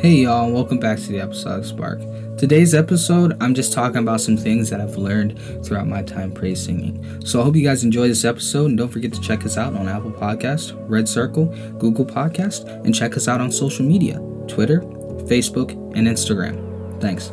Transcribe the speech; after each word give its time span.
Hey 0.00 0.18
y'all, 0.18 0.44
and 0.44 0.54
welcome 0.54 0.78
back 0.78 0.96
to 1.00 1.08
the 1.08 1.18
Apostolic 1.18 1.64
Spark. 1.64 1.98
Today's 2.38 2.72
episode, 2.72 3.36
I'm 3.42 3.52
just 3.52 3.72
talking 3.72 3.96
about 3.96 4.20
some 4.20 4.36
things 4.36 4.70
that 4.70 4.80
I've 4.80 4.96
learned 4.96 5.40
throughout 5.66 5.88
my 5.88 6.04
time 6.04 6.30
praise 6.30 6.62
singing. 6.62 7.20
So 7.26 7.40
I 7.40 7.42
hope 7.42 7.56
you 7.56 7.64
guys 7.64 7.82
enjoy 7.82 8.06
this 8.06 8.24
episode 8.24 8.66
and 8.66 8.78
don't 8.78 8.90
forget 8.90 9.12
to 9.14 9.20
check 9.20 9.44
us 9.44 9.58
out 9.58 9.74
on 9.74 9.88
Apple 9.88 10.12
Podcast, 10.12 10.76
Red 10.88 11.08
Circle, 11.08 11.46
Google 11.80 12.06
Podcast, 12.06 12.68
and 12.84 12.94
check 12.94 13.16
us 13.16 13.26
out 13.26 13.40
on 13.40 13.50
social 13.50 13.84
media, 13.84 14.20
Twitter, 14.46 14.82
Facebook, 15.26 15.72
and 15.96 16.06
Instagram. 16.06 17.00
Thanks. 17.00 17.32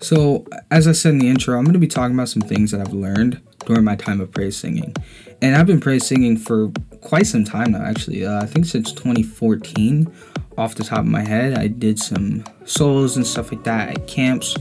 So, 0.00 0.44
as 0.72 0.88
I 0.88 0.92
said 0.92 1.12
in 1.12 1.18
the 1.20 1.28
intro, 1.28 1.56
I'm 1.56 1.62
going 1.62 1.74
to 1.74 1.78
be 1.78 1.86
talking 1.86 2.16
about 2.16 2.28
some 2.28 2.42
things 2.42 2.72
that 2.72 2.80
I've 2.80 2.92
learned 2.92 3.40
during 3.66 3.84
my 3.84 3.96
time 3.96 4.20
of 4.20 4.30
praise 4.30 4.56
singing. 4.56 4.94
And 5.40 5.56
I've 5.56 5.66
been 5.66 5.80
praise 5.80 6.06
singing 6.06 6.36
for 6.36 6.70
quite 7.00 7.26
some 7.26 7.44
time 7.44 7.72
now, 7.72 7.82
actually. 7.82 8.24
Uh, 8.24 8.42
I 8.42 8.46
think 8.46 8.66
since 8.66 8.92
2014, 8.92 10.12
off 10.58 10.74
the 10.74 10.84
top 10.84 11.00
of 11.00 11.06
my 11.06 11.22
head. 11.22 11.54
I 11.54 11.66
did 11.68 11.98
some 11.98 12.44
solos 12.64 13.16
and 13.16 13.26
stuff 13.26 13.52
like 13.52 13.64
that 13.64 13.90
at 13.90 14.06
camps, 14.06 14.56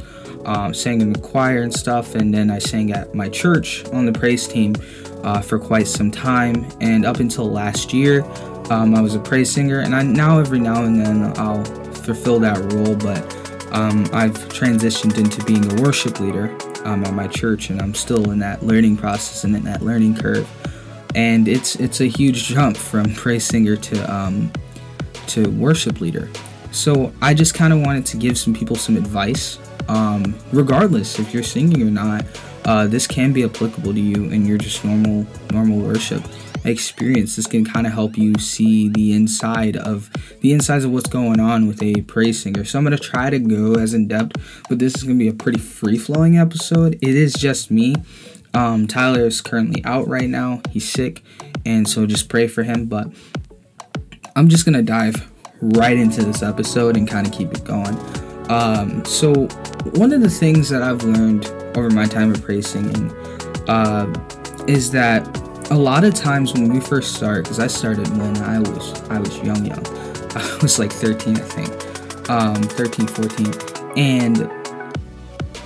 um, 0.45 0.73
sang 0.73 1.01
in 1.01 1.13
the 1.13 1.19
choir 1.19 1.61
and 1.61 1.73
stuff, 1.73 2.15
and 2.15 2.33
then 2.33 2.49
I 2.49 2.59
sang 2.59 2.91
at 2.91 3.13
my 3.13 3.29
church 3.29 3.85
on 3.89 4.05
the 4.05 4.13
praise 4.13 4.47
team 4.47 4.75
uh, 5.23 5.41
for 5.41 5.59
quite 5.59 5.87
some 5.87 6.11
time. 6.11 6.65
And 6.79 7.05
up 7.05 7.19
until 7.19 7.49
last 7.49 7.93
year, 7.93 8.23
um, 8.69 8.95
I 8.95 9.01
was 9.01 9.15
a 9.15 9.19
praise 9.19 9.51
singer, 9.51 9.79
and 9.79 9.95
I 9.95 10.03
now 10.03 10.39
every 10.39 10.59
now 10.59 10.83
and 10.83 10.99
then 10.99 11.37
I'll 11.37 11.63
fulfill 11.93 12.39
that 12.39 12.57
role, 12.73 12.95
but 12.95 13.21
um, 13.73 14.05
I've 14.13 14.37
transitioned 14.49 15.17
into 15.17 15.43
being 15.45 15.79
a 15.79 15.81
worship 15.81 16.19
leader 16.19 16.55
um, 16.85 17.03
at 17.03 17.13
my 17.13 17.27
church, 17.27 17.69
and 17.69 17.81
I'm 17.81 17.93
still 17.93 18.31
in 18.31 18.39
that 18.39 18.63
learning 18.63 18.97
process 18.97 19.43
and 19.43 19.55
in 19.55 19.63
that 19.63 19.81
learning 19.81 20.15
curve. 20.15 20.49
And 21.15 21.47
it's 21.47 21.75
it's 21.75 22.01
a 22.01 22.05
huge 22.05 22.45
jump 22.45 22.77
from 22.77 23.13
praise 23.13 23.45
singer 23.45 23.75
to 23.75 24.13
um, 24.13 24.51
to 25.27 25.49
worship 25.51 26.01
leader. 26.01 26.29
So 26.71 27.11
I 27.21 27.33
just 27.33 27.53
kind 27.53 27.73
of 27.73 27.81
wanted 27.81 28.05
to 28.07 28.17
give 28.17 28.37
some 28.37 28.53
people 28.53 28.75
some 28.75 28.97
advice. 28.97 29.59
Um, 29.87 30.35
regardless 30.53 31.19
if 31.19 31.33
you're 31.33 31.43
singing 31.43 31.81
or 31.81 31.91
not, 31.91 32.25
uh, 32.65 32.87
this 32.87 33.07
can 33.07 33.33
be 33.33 33.43
applicable 33.43 33.93
to 33.93 33.99
you 33.99 34.25
in 34.25 34.45
your 34.45 34.57
just 34.57 34.85
normal 34.85 35.27
normal 35.51 35.79
worship 35.79 36.23
experience. 36.63 37.35
This 37.35 37.47
can 37.47 37.65
kind 37.65 37.87
of 37.87 37.93
help 37.93 38.17
you 38.17 38.35
see 38.35 38.89
the 38.89 39.13
inside 39.13 39.77
of 39.77 40.09
the 40.41 40.53
insides 40.53 40.85
of 40.85 40.91
what's 40.91 41.09
going 41.09 41.39
on 41.39 41.67
with 41.67 41.81
a 41.81 42.01
praise 42.01 42.41
singer. 42.41 42.63
So 42.63 42.77
I'm 42.77 42.85
gonna 42.85 42.97
try 42.97 43.29
to 43.29 43.39
go 43.39 43.75
as 43.75 43.93
in 43.93 44.07
depth, 44.07 44.37
but 44.69 44.79
this 44.79 44.95
is 44.95 45.03
gonna 45.03 45.17
be 45.17 45.27
a 45.27 45.33
pretty 45.33 45.59
free 45.59 45.97
flowing 45.97 46.37
episode. 46.37 46.97
It 47.01 47.15
is 47.15 47.33
just 47.33 47.71
me. 47.71 47.95
Um, 48.53 48.87
Tyler 48.87 49.25
is 49.25 49.41
currently 49.41 49.83
out 49.85 50.07
right 50.07 50.29
now. 50.29 50.61
He's 50.69 50.89
sick, 50.89 51.23
and 51.65 51.87
so 51.87 52.05
just 52.05 52.29
pray 52.29 52.47
for 52.47 52.63
him. 52.63 52.85
But 52.85 53.07
I'm 54.35 54.49
just 54.49 54.65
gonna 54.65 54.83
dive 54.83 55.29
right 55.61 55.97
into 55.97 56.23
this 56.23 56.41
episode 56.43 56.97
and 56.97 57.07
kind 57.07 57.27
of 57.27 57.33
keep 57.33 57.51
it 57.51 57.63
going. 57.63 57.97
Um, 58.49 59.05
so 59.05 59.33
one 59.93 60.11
of 60.11 60.21
the 60.21 60.29
things 60.29 60.69
that 60.69 60.81
I've 60.81 61.03
learned 61.03 61.45
over 61.77 61.89
my 61.89 62.05
time 62.05 62.31
of 62.31 62.43
praise 62.43 62.67
singing 62.67 63.11
uh, 63.69 64.11
is 64.67 64.91
that 64.91 65.23
a 65.71 65.77
lot 65.77 66.03
of 66.03 66.13
times 66.13 66.53
when 66.53 66.71
we 66.71 66.81
first 66.81 67.15
start, 67.15 67.45
because 67.45 67.57
I 67.57 67.67
started 67.67 68.07
when 68.17 68.37
I 68.43 68.59
was 68.59 69.01
I 69.09 69.19
was 69.19 69.35
young, 69.39 69.65
young. 69.65 69.85
I 70.35 70.59
was 70.61 70.77
like 70.77 70.91
13, 70.91 71.37
I 71.37 71.39
think, 71.39 72.29
um, 72.29 72.61
13, 72.61 73.07
14, 73.07 73.53
and 73.97 74.51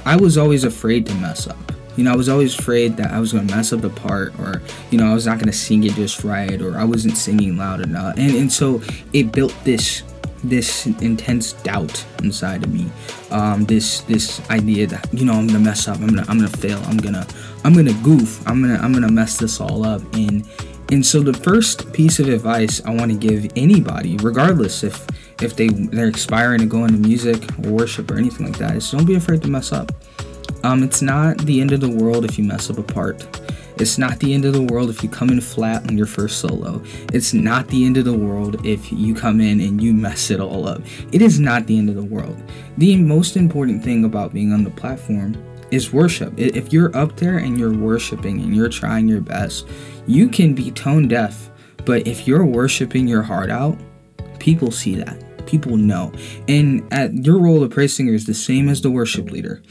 I 0.05 0.15
was 0.15 0.37
always 0.37 0.63
afraid 0.63 1.07
to 1.07 1.13
mess 1.15 1.47
up. 1.47 1.57
You 1.97 2.03
know, 2.03 2.13
I 2.13 2.15
was 2.15 2.29
always 2.29 2.57
afraid 2.57 2.97
that 2.97 3.11
I 3.11 3.19
was 3.19 3.31
to 3.31 3.41
mess 3.41 3.73
up 3.73 3.81
the 3.81 3.89
part, 3.89 4.39
or 4.39 4.61
you 4.91 4.99
know, 4.99 5.09
I 5.09 5.13
was 5.13 5.25
not 5.25 5.39
to 5.39 5.51
sing 5.51 5.83
it 5.83 5.93
just 5.93 6.23
right, 6.23 6.61
or 6.61 6.77
I 6.77 6.83
wasn't 6.83 7.17
singing 7.17 7.57
loud 7.57 7.81
enough, 7.81 8.15
and 8.17 8.35
and 8.35 8.53
so 8.53 8.83
it 9.11 9.31
built 9.31 9.55
this 9.63 10.03
this 10.49 10.85
intense 10.85 11.53
doubt 11.53 12.05
inside 12.21 12.63
of 12.63 12.71
me 12.71 12.89
um, 13.31 13.65
this 13.65 14.01
this 14.01 14.47
idea 14.49 14.85
that 14.85 15.07
you 15.11 15.25
know 15.25 15.33
i'm 15.33 15.47
gonna 15.47 15.59
mess 15.59 15.87
up 15.87 15.97
i'm 15.97 16.07
gonna 16.07 16.25
i'm 16.27 16.37
gonna 16.37 16.47
fail 16.47 16.79
i'm 16.85 16.97
gonna 16.97 17.25
i'm 17.65 17.73
gonna 17.73 17.93
goof 18.03 18.45
i'm 18.47 18.61
gonna 18.61 18.79
i'm 18.81 18.93
gonna 18.93 19.11
mess 19.11 19.37
this 19.37 19.59
all 19.59 19.85
up 19.85 20.01
and 20.13 20.47
and 20.91 21.03
so 21.03 21.19
the 21.19 21.33
first 21.33 21.91
piece 21.91 22.19
of 22.19 22.29
advice 22.29 22.79
i 22.85 22.93
want 22.93 23.11
to 23.11 23.17
give 23.17 23.51
anybody 23.55 24.17
regardless 24.17 24.83
if 24.83 25.05
if 25.41 25.55
they 25.55 25.67
they're 25.67 26.09
aspiring 26.09 26.59
to 26.59 26.65
go 26.67 26.85
into 26.85 26.99
music 26.99 27.41
or 27.65 27.71
worship 27.71 28.09
or 28.11 28.17
anything 28.17 28.45
like 28.45 28.57
that 28.57 28.75
is 28.75 28.89
don't 28.91 29.05
be 29.05 29.15
afraid 29.15 29.41
to 29.41 29.47
mess 29.47 29.71
up 29.71 29.91
um, 30.63 30.83
it's 30.83 31.01
not 31.01 31.37
the 31.39 31.59
end 31.59 31.71
of 31.71 31.81
the 31.81 31.89
world 31.89 32.23
if 32.23 32.37
you 32.37 32.43
mess 32.43 32.69
up 32.69 32.77
a 32.77 32.83
part 32.83 33.27
it's 33.77 33.97
not 33.97 34.19
the 34.19 34.33
end 34.33 34.45
of 34.45 34.53
the 34.53 34.61
world 34.61 34.89
if 34.89 35.03
you 35.03 35.09
come 35.09 35.29
in 35.29 35.41
flat 35.41 35.85
on 35.89 35.97
your 35.97 36.07
first 36.07 36.39
solo. 36.39 36.81
It's 37.11 37.33
not 37.33 37.67
the 37.67 37.85
end 37.85 37.97
of 37.97 38.05
the 38.05 38.13
world 38.13 38.65
if 38.65 38.89
you 38.89 39.13
come 39.13 39.41
in 39.41 39.59
and 39.59 39.83
you 39.83 39.93
mess 39.93 40.31
it 40.31 40.39
all 40.39 40.65
up. 40.65 40.81
It 41.11 41.21
is 41.21 41.41
not 41.41 41.67
the 41.67 41.77
end 41.77 41.89
of 41.89 41.95
the 41.95 42.03
world. 42.03 42.41
The 42.77 42.95
most 42.95 43.35
important 43.35 43.83
thing 43.83 44.05
about 44.05 44.33
being 44.33 44.53
on 44.53 44.63
the 44.63 44.69
platform 44.69 45.35
is 45.71 45.91
worship. 45.91 46.33
If 46.37 46.71
you're 46.71 46.95
up 46.95 47.17
there 47.17 47.37
and 47.37 47.59
you're 47.59 47.73
worshiping 47.73 48.41
and 48.41 48.55
you're 48.55 48.69
trying 48.69 49.07
your 49.07 49.21
best, 49.21 49.67
you 50.07 50.27
can 50.29 50.53
be 50.53 50.71
tone 50.71 51.07
deaf. 51.07 51.49
But 51.85 52.07
if 52.07 52.27
you're 52.27 52.45
worshiping 52.45 53.07
your 53.07 53.21
heart 53.21 53.49
out, 53.49 53.77
people 54.39 54.71
see 54.71 54.95
that 54.95 55.25
people 55.45 55.77
know. 55.77 56.11
And 56.47 56.91
at 56.91 57.13
your 57.13 57.39
role 57.39 57.63
of 57.63 57.71
praise 57.71 57.95
singer 57.95 58.13
is 58.13 58.25
the 58.25 58.33
same 58.33 58.67
as 58.69 58.81
the 58.81 58.91
worship 58.91 59.29
leader, 59.31 59.61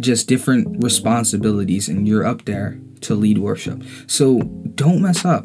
just 0.00 0.26
different 0.28 0.82
responsibilities, 0.82 1.88
and 1.88 2.08
you're 2.08 2.26
up 2.26 2.44
there 2.44 2.80
to 3.02 3.14
lead 3.14 3.38
worship. 3.38 3.82
So 4.06 4.40
don't 4.74 5.02
mess 5.02 5.24
up. 5.24 5.44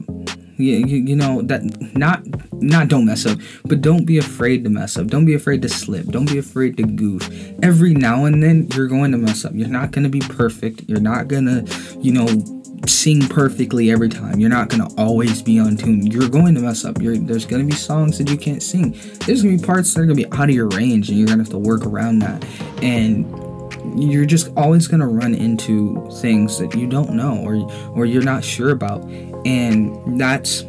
You, 0.58 0.74
you, 0.86 0.97
you, 0.97 1.16
know 1.16 1.41
that 1.44 1.64
not 1.96 2.24
not 2.53 2.88
don't 2.88 3.06
mess 3.06 3.25
up 3.25 3.40
but 3.66 3.81
don't 3.81 4.06
be 4.06 4.18
afraid 4.18 4.64
to 4.64 4.69
mess 4.69 4.97
up. 4.97 5.08
Don't 5.08 5.25
be 5.25 5.34
afraid 5.34 5.62
to 5.64 5.69
slip. 5.69 6.06
Don't 6.08 6.30
be 6.30 6.38
afraid 6.38 6.78
to 6.78 6.84
goof. 6.84 7.30
Every 7.64 7.94
now 7.94 8.25
and 8.25 8.41
then 8.41 8.68
you're 8.74 8.88
going 8.88 9.12
to 9.12 9.18
mess 9.18 9.46
up. 9.46 9.53
You're 9.56 9.68
not 9.68 9.92
going 9.92 10.03
to 10.03 10.09
be 10.09 10.19
perfect. 10.19 10.84
You're 10.88 11.00
not 11.00 11.28
going 11.28 11.46
to 11.46 12.00
you 12.00 12.13
know 12.13 12.28
sing 12.88 13.28
perfectly 13.28 13.92
every 13.92 14.09
time. 14.09 14.40
You're 14.40 14.50
not 14.50 14.69
going 14.69 14.88
to 14.88 14.96
always 15.02 15.42
be 15.42 15.59
on 15.59 15.78
tune. 15.78 16.08
You're 16.08 16.30
going 16.30 16.56
to 16.56 16.62
mess 16.62 16.86
up. 16.86 17.02
You're, 17.02 17.18
there's 17.18 17.46
going 17.46 17.62
to 17.62 17.68
be 17.68 17.75
songs 17.75 18.18
that 18.18 18.30
you 18.30 18.38
can't 18.38 18.62
sing. 18.62 18.92
There's 19.25 19.42
going 19.42 19.58
to 19.58 19.62
be 19.62 19.66
parts 19.66 19.94
that 19.94 20.02
are 20.02 20.06
going 20.06 20.18
to 20.18 20.28
be 20.28 20.31
out 20.38 20.50
of 20.50 20.56
your 20.56 20.68
range 20.69 21.09
and 21.09 21.18
you're 21.18 21.28
going 21.28 21.40
to 21.40 21.44
have 21.44 21.52
to 21.52 21.58
work 21.58 21.86
around 21.86 22.19
that. 22.19 22.44
And 22.84 23.25
you're 23.96 24.26
just 24.26 24.52
always 24.56 24.88
going 24.88 25.00
to 25.00 25.08
run 25.08 25.36
into 25.36 26.10
things 26.22 26.58
that 26.60 26.76
you 26.76 26.88
don't 26.88 27.12
know 27.12 27.38
or 27.44 27.56
or 27.98 28.06
you're 28.06 28.24
not 28.24 28.44
sure 28.44 28.72
about 28.72 29.04
and 29.46 30.20
that's 30.20 30.64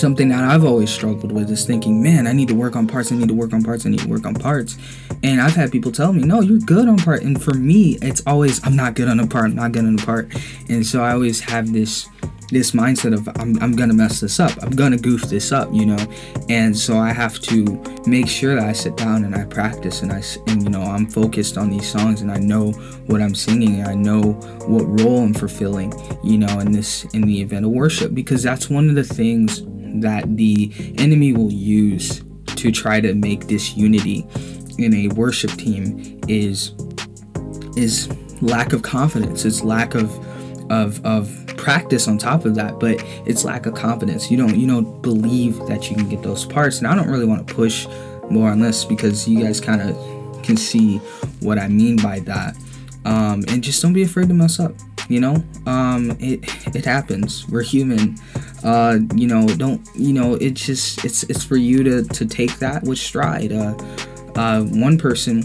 something 0.00 0.28
that 0.30 0.44
I've 0.44 0.64
always 0.64 0.90
struggled 0.90 1.30
with 1.30 1.50
is 1.50 1.66
thinking, 1.66 2.02
man, 2.02 2.26
I 2.26 2.32
need 2.32 2.48
to 2.48 2.54
work 2.54 2.74
on 2.74 2.86
parts, 2.86 3.12
I 3.12 3.16
need 3.16 3.28
to 3.28 3.34
work 3.34 3.52
on 3.52 3.62
parts, 3.62 3.84
I 3.84 3.90
need 3.90 4.00
to 4.00 4.08
work 4.08 4.24
on 4.24 4.34
parts. 4.34 4.76
And 5.22 5.40
I've 5.40 5.54
had 5.54 5.70
people 5.70 5.92
tell 5.92 6.12
me, 6.12 6.22
no, 6.22 6.40
you're 6.40 6.58
good 6.58 6.88
on 6.88 6.96
part. 6.96 7.22
And 7.22 7.40
for 7.40 7.52
me, 7.52 7.98
it's 8.00 8.22
always, 8.26 8.64
I'm 8.66 8.74
not 8.74 8.94
good 8.94 9.08
on 9.08 9.20
a 9.20 9.26
part, 9.26 9.46
I'm 9.46 9.56
not 9.56 9.72
good 9.72 9.84
on 9.84 9.98
a 9.98 10.02
part. 10.02 10.32
And 10.68 10.86
so 10.86 11.02
I 11.02 11.12
always 11.12 11.40
have 11.40 11.72
this 11.72 12.08
this 12.50 12.72
mindset 12.72 13.14
of 13.14 13.28
I'm, 13.40 13.60
I'm 13.62 13.72
gonna 13.72 13.94
mess 13.94 14.20
this 14.20 14.40
up. 14.40 14.52
I'm 14.62 14.70
gonna 14.70 14.98
goof 14.98 15.22
this 15.22 15.52
up 15.52 15.68
you 15.72 15.86
know? 15.86 15.98
And 16.48 16.76
so 16.76 16.98
i 16.98 17.12
have 17.12 17.38
to 17.40 17.64
make 18.06 18.28
sure 18.28 18.54
that 18.54 18.64
i 18.64 18.72
sit 18.72 18.96
down 18.96 19.24
and 19.24 19.34
i 19.34 19.44
practice 19.44 20.02
and 20.02 20.12
i 20.12 20.22
and 20.46 20.62
you 20.62 20.70
know 20.70 20.82
i'm 20.82 21.06
focused 21.06 21.56
on 21.58 21.70
these 21.70 21.86
songs 21.86 22.22
and 22.22 22.30
i 22.30 22.38
know 22.38 22.72
what 23.06 23.20
i'm 23.20 23.34
singing 23.34 23.80
and 23.80 23.88
i 23.88 23.94
know 23.94 24.32
what 24.66 24.84
role 25.00 25.22
i'm 25.24 25.34
fulfilling 25.34 25.92
you 26.22 26.38
know 26.38 26.58
in 26.60 26.72
this 26.72 27.04
in 27.12 27.22
the 27.22 27.40
event 27.40 27.64
of 27.64 27.72
worship. 27.72 28.14
Because 28.14 28.42
that's 28.42 28.68
one 28.70 28.88
of 28.88 28.94
the 28.94 29.04
things 29.04 29.62
that 30.00 30.36
the 30.36 30.72
enemy 30.98 31.32
will 31.32 31.52
use 31.52 32.22
to 32.46 32.70
try 32.70 33.00
to 33.00 33.14
make 33.14 33.46
this 33.46 33.76
unity 33.76 34.26
in 34.78 34.94
a 34.94 35.08
worship 35.08 35.50
team 35.52 36.20
is 36.28 36.72
is 37.76 38.08
lack 38.40 38.72
of 38.72 38.82
confidence. 38.82 39.44
It's 39.44 39.62
lack 39.62 39.94
of 39.94 40.10
of 40.70 41.04
of 41.04 41.49
practice 41.60 42.08
on 42.08 42.18
top 42.18 42.44
of 42.44 42.54
that, 42.54 42.80
but 42.80 43.04
it's 43.26 43.44
lack 43.44 43.66
of 43.66 43.74
confidence. 43.74 44.30
You 44.30 44.36
don't 44.38 44.56
you 44.56 44.66
don't 44.66 45.02
believe 45.02 45.58
that 45.66 45.90
you 45.90 45.96
can 45.96 46.08
get 46.08 46.22
those 46.22 46.44
parts, 46.44 46.78
and 46.78 46.86
I 46.86 46.94
don't 46.94 47.08
really 47.08 47.26
want 47.26 47.46
to 47.46 47.54
push 47.54 47.86
more 48.30 48.48
on 48.48 48.60
this 48.60 48.84
because 48.84 49.28
you 49.28 49.42
guys 49.42 49.60
kind 49.60 49.82
of 49.82 50.42
can 50.42 50.56
see 50.56 50.98
what 51.40 51.58
I 51.58 51.68
mean 51.68 51.96
by 51.96 52.20
that. 52.20 52.56
Um, 53.04 53.44
and 53.48 53.62
just 53.62 53.82
don't 53.82 53.92
be 53.92 54.02
afraid 54.02 54.28
to 54.28 54.34
mess 54.34 54.58
up. 54.58 54.72
You 55.08 55.20
know, 55.20 55.44
um, 55.66 56.12
it 56.20 56.40
it 56.74 56.84
happens. 56.84 57.46
We're 57.48 57.62
human. 57.62 58.16
Uh, 58.64 58.98
you 59.14 59.26
know, 59.26 59.46
don't 59.46 59.86
you 59.94 60.12
know? 60.12 60.34
It's 60.34 60.64
just 60.64 61.04
it's 61.04 61.24
it's 61.24 61.44
for 61.44 61.56
you 61.56 61.82
to 61.82 62.04
to 62.04 62.26
take 62.26 62.58
that 62.58 62.84
with 62.84 62.98
stride. 62.98 63.52
Uh, 63.52 63.74
uh, 64.36 64.62
one 64.62 64.96
person 64.96 65.44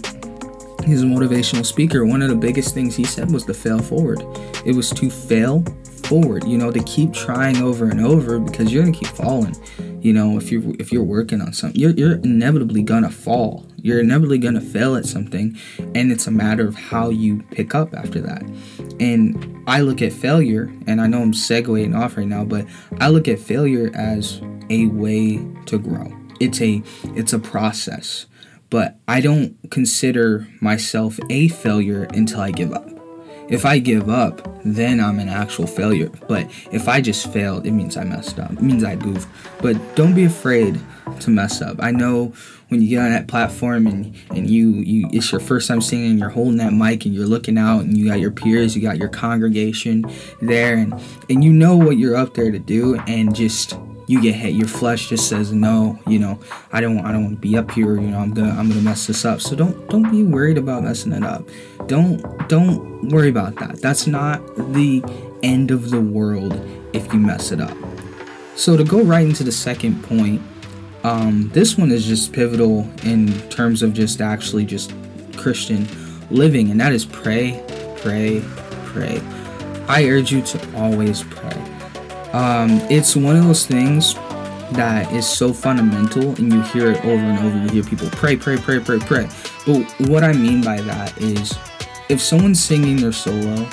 he's 0.86 1.02
a 1.02 1.06
motivational 1.06 1.66
speaker. 1.66 2.06
One 2.06 2.22
of 2.22 2.28
the 2.28 2.36
biggest 2.36 2.72
things 2.72 2.94
he 2.94 3.04
said 3.04 3.30
was 3.30 3.44
to 3.46 3.54
fail 3.54 3.80
forward. 3.80 4.22
It 4.64 4.74
was 4.74 4.90
to 4.90 5.10
fail 5.10 5.64
forward, 6.06 6.44
you 6.44 6.56
know, 6.56 6.70
to 6.70 6.82
keep 6.84 7.12
trying 7.12 7.56
over 7.58 7.88
and 7.88 8.00
over 8.00 8.38
because 8.38 8.72
you're 8.72 8.84
gonna 8.84 8.96
keep 8.96 9.08
falling. 9.08 9.56
You 10.00 10.12
know, 10.12 10.36
if 10.36 10.52
you're 10.52 10.62
if 10.78 10.92
you're 10.92 11.02
working 11.02 11.40
on 11.40 11.52
something, 11.52 11.80
you're 11.80 11.90
you're 11.90 12.14
inevitably 12.16 12.82
gonna 12.82 13.10
fall. 13.10 13.66
You're 13.76 14.00
inevitably 14.00 14.38
gonna 14.38 14.60
fail 14.60 14.96
at 14.96 15.06
something, 15.06 15.58
and 15.94 16.12
it's 16.12 16.26
a 16.26 16.30
matter 16.30 16.66
of 16.66 16.74
how 16.74 17.10
you 17.10 17.42
pick 17.50 17.74
up 17.74 17.94
after 17.94 18.20
that. 18.20 18.42
And 19.00 19.62
I 19.66 19.80
look 19.80 20.02
at 20.02 20.12
failure, 20.12 20.72
and 20.86 21.00
I 21.00 21.06
know 21.06 21.22
I'm 21.22 21.32
segueing 21.32 21.96
off 21.96 22.16
right 22.16 22.26
now, 22.26 22.44
but 22.44 22.66
I 23.00 23.08
look 23.08 23.28
at 23.28 23.38
failure 23.38 23.90
as 23.94 24.40
a 24.70 24.86
way 24.86 25.44
to 25.66 25.78
grow. 25.78 26.12
It's 26.40 26.60
a 26.60 26.82
it's 27.16 27.32
a 27.32 27.38
process. 27.38 28.26
But 28.68 28.98
I 29.06 29.20
don't 29.20 29.56
consider 29.70 30.48
myself 30.60 31.20
a 31.30 31.48
failure 31.48 32.04
until 32.10 32.40
I 32.40 32.50
give 32.50 32.72
up. 32.72 32.95
If 33.48 33.64
I 33.64 33.78
give 33.78 34.08
up, 34.08 34.48
then 34.64 35.00
I'm 35.00 35.20
an 35.20 35.28
actual 35.28 35.66
failure. 35.66 36.10
But 36.28 36.50
if 36.72 36.88
I 36.88 37.00
just 37.00 37.32
failed, 37.32 37.66
it 37.66 37.70
means 37.70 37.96
I 37.96 38.02
messed 38.04 38.38
up. 38.38 38.52
It 38.52 38.62
means 38.62 38.82
I 38.82 38.96
goofed. 38.96 39.28
But 39.62 39.76
don't 39.94 40.14
be 40.14 40.24
afraid 40.24 40.80
to 41.20 41.30
mess 41.30 41.62
up. 41.62 41.76
I 41.80 41.92
know 41.92 42.32
when 42.68 42.82
you 42.82 42.88
get 42.88 43.02
on 43.02 43.10
that 43.10 43.28
platform 43.28 43.86
and, 43.86 44.14
and 44.30 44.50
you, 44.50 44.70
you 44.72 45.08
it's 45.12 45.30
your 45.30 45.40
first 45.40 45.68
time 45.68 45.80
singing, 45.80 46.18
you're 46.18 46.30
holding 46.30 46.56
that 46.56 46.72
mic 46.72 47.04
and 47.04 47.14
you're 47.14 47.26
looking 47.26 47.56
out 47.56 47.80
and 47.80 47.96
you 47.96 48.08
got 48.08 48.18
your 48.18 48.32
peers, 48.32 48.74
you 48.74 48.82
got 48.82 48.98
your 48.98 49.08
congregation 49.08 50.04
there 50.42 50.76
and, 50.76 50.92
and 51.30 51.44
you 51.44 51.52
know 51.52 51.76
what 51.76 51.96
you're 51.96 52.16
up 52.16 52.34
there 52.34 52.50
to 52.50 52.58
do 52.58 52.98
and 53.06 53.34
just 53.34 53.78
you 54.06 54.22
get 54.22 54.34
hit. 54.34 54.54
Your 54.54 54.68
flesh 54.68 55.08
just 55.08 55.28
says 55.28 55.52
no. 55.52 55.98
You 56.06 56.18
know, 56.18 56.38
I 56.72 56.80
don't. 56.80 57.00
I 57.00 57.12
don't 57.12 57.24
want 57.24 57.34
to 57.36 57.40
be 57.40 57.56
up 57.56 57.70
here. 57.70 57.94
You 57.96 58.08
know, 58.08 58.18
I'm 58.18 58.32
gonna. 58.32 58.50
I'm 58.50 58.68
gonna 58.68 58.80
mess 58.80 59.06
this 59.06 59.24
up. 59.24 59.40
So 59.40 59.56
don't. 59.56 59.88
Don't 59.88 60.10
be 60.10 60.22
worried 60.22 60.58
about 60.58 60.84
messing 60.84 61.12
it 61.12 61.24
up. 61.24 61.48
Don't. 61.86 62.20
Don't 62.48 63.08
worry 63.08 63.28
about 63.28 63.56
that. 63.56 63.80
That's 63.80 64.06
not 64.06 64.44
the 64.72 65.02
end 65.42 65.70
of 65.70 65.90
the 65.90 66.00
world 66.00 66.60
if 66.92 67.12
you 67.12 67.18
mess 67.18 67.52
it 67.52 67.60
up. 67.60 67.76
So 68.54 68.76
to 68.76 68.84
go 68.84 69.02
right 69.02 69.26
into 69.26 69.44
the 69.44 69.52
second 69.52 70.02
point, 70.02 70.40
um, 71.04 71.50
this 71.52 71.76
one 71.76 71.90
is 71.90 72.06
just 72.06 72.32
pivotal 72.32 72.88
in 73.04 73.28
terms 73.50 73.82
of 73.82 73.92
just 73.92 74.20
actually 74.20 74.64
just 74.64 74.92
Christian 75.36 75.86
living, 76.30 76.70
and 76.70 76.80
that 76.80 76.92
is 76.92 77.04
pray, 77.04 77.62
pray, 77.98 78.42
pray. 78.86 79.20
I 79.88 80.08
urge 80.08 80.32
you 80.32 80.42
to 80.42 80.76
always 80.76 81.22
pray. 81.24 81.65
Um, 82.36 82.82
it's 82.90 83.16
one 83.16 83.34
of 83.34 83.46
those 83.46 83.64
things 83.64 84.12
that 84.72 85.10
is 85.10 85.26
so 85.26 85.54
fundamental, 85.54 86.34
and 86.34 86.52
you 86.52 86.60
hear 86.64 86.90
it 86.90 86.98
over 86.98 87.24
and 87.24 87.38
over. 87.38 87.56
You 87.56 87.68
hear 87.70 87.82
people 87.82 88.10
pray, 88.10 88.36
pray, 88.36 88.58
pray, 88.58 88.78
pray, 88.78 88.98
pray. 88.98 89.26
But 89.64 89.90
what 90.10 90.22
I 90.22 90.34
mean 90.34 90.62
by 90.62 90.82
that 90.82 91.16
is 91.16 91.56
if 92.10 92.20
someone's 92.20 92.62
singing 92.62 92.96
their 92.98 93.12
solo, 93.12 93.66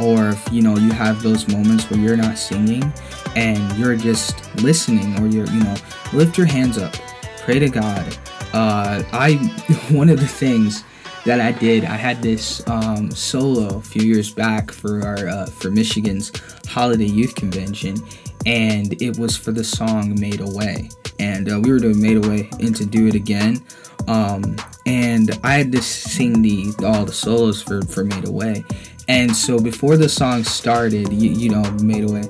or 0.00 0.30
if 0.30 0.42
you 0.50 0.62
know 0.62 0.74
you 0.78 0.90
have 0.90 1.22
those 1.22 1.48
moments 1.48 1.90
where 1.90 2.00
you're 2.00 2.16
not 2.16 2.38
singing 2.38 2.90
and 3.36 3.76
you're 3.76 3.94
just 3.94 4.54
listening, 4.62 5.22
or 5.22 5.26
you're 5.26 5.46
you 5.48 5.60
know 5.60 5.76
lift 6.14 6.38
your 6.38 6.46
hands 6.46 6.78
up, 6.78 6.94
pray 7.42 7.58
to 7.58 7.68
God. 7.68 8.16
Uh, 8.54 9.02
I 9.12 9.34
one 9.90 10.08
of 10.08 10.18
the 10.18 10.26
things 10.26 10.82
that 11.28 11.40
I 11.40 11.52
did. 11.52 11.84
I 11.84 11.96
had 11.96 12.22
this 12.22 12.66
um, 12.68 13.10
solo 13.10 13.76
a 13.76 13.82
few 13.82 14.00
years 14.02 14.32
back 14.32 14.72
for 14.72 15.06
our 15.06 15.28
uh, 15.28 15.46
for 15.46 15.70
Michigan's 15.70 16.32
holiday 16.66 17.04
youth 17.04 17.34
convention, 17.34 17.96
and 18.46 19.00
it 19.02 19.18
was 19.18 19.36
for 19.36 19.52
the 19.52 19.62
song 19.62 20.18
"Made 20.18 20.40
a 20.40 20.48
Way." 20.48 20.88
And 21.18 21.52
uh, 21.52 21.60
we 21.60 21.70
were 21.70 21.80
doing 21.80 22.00
"Made 22.00 22.24
a 22.24 22.26
Way" 22.26 22.48
and 22.60 22.74
to 22.76 22.86
do 22.86 23.06
it 23.08 23.14
again. 23.14 23.62
Um, 24.06 24.56
and 24.86 25.38
I 25.44 25.52
had 25.52 25.70
to 25.72 25.82
sing 25.82 26.40
the 26.40 26.72
all 26.82 27.04
the 27.04 27.12
solos 27.12 27.62
for 27.62 27.82
for 27.82 28.04
"Made 28.04 28.26
a 28.26 28.32
Way," 28.32 28.64
And 29.06 29.36
so 29.36 29.58
before 29.58 29.98
the 29.98 30.08
song 30.08 30.44
started, 30.44 31.12
you, 31.12 31.30
you 31.30 31.50
know, 31.50 31.70
"Made 31.82 32.04
a 32.04 32.12
Way" 32.12 32.22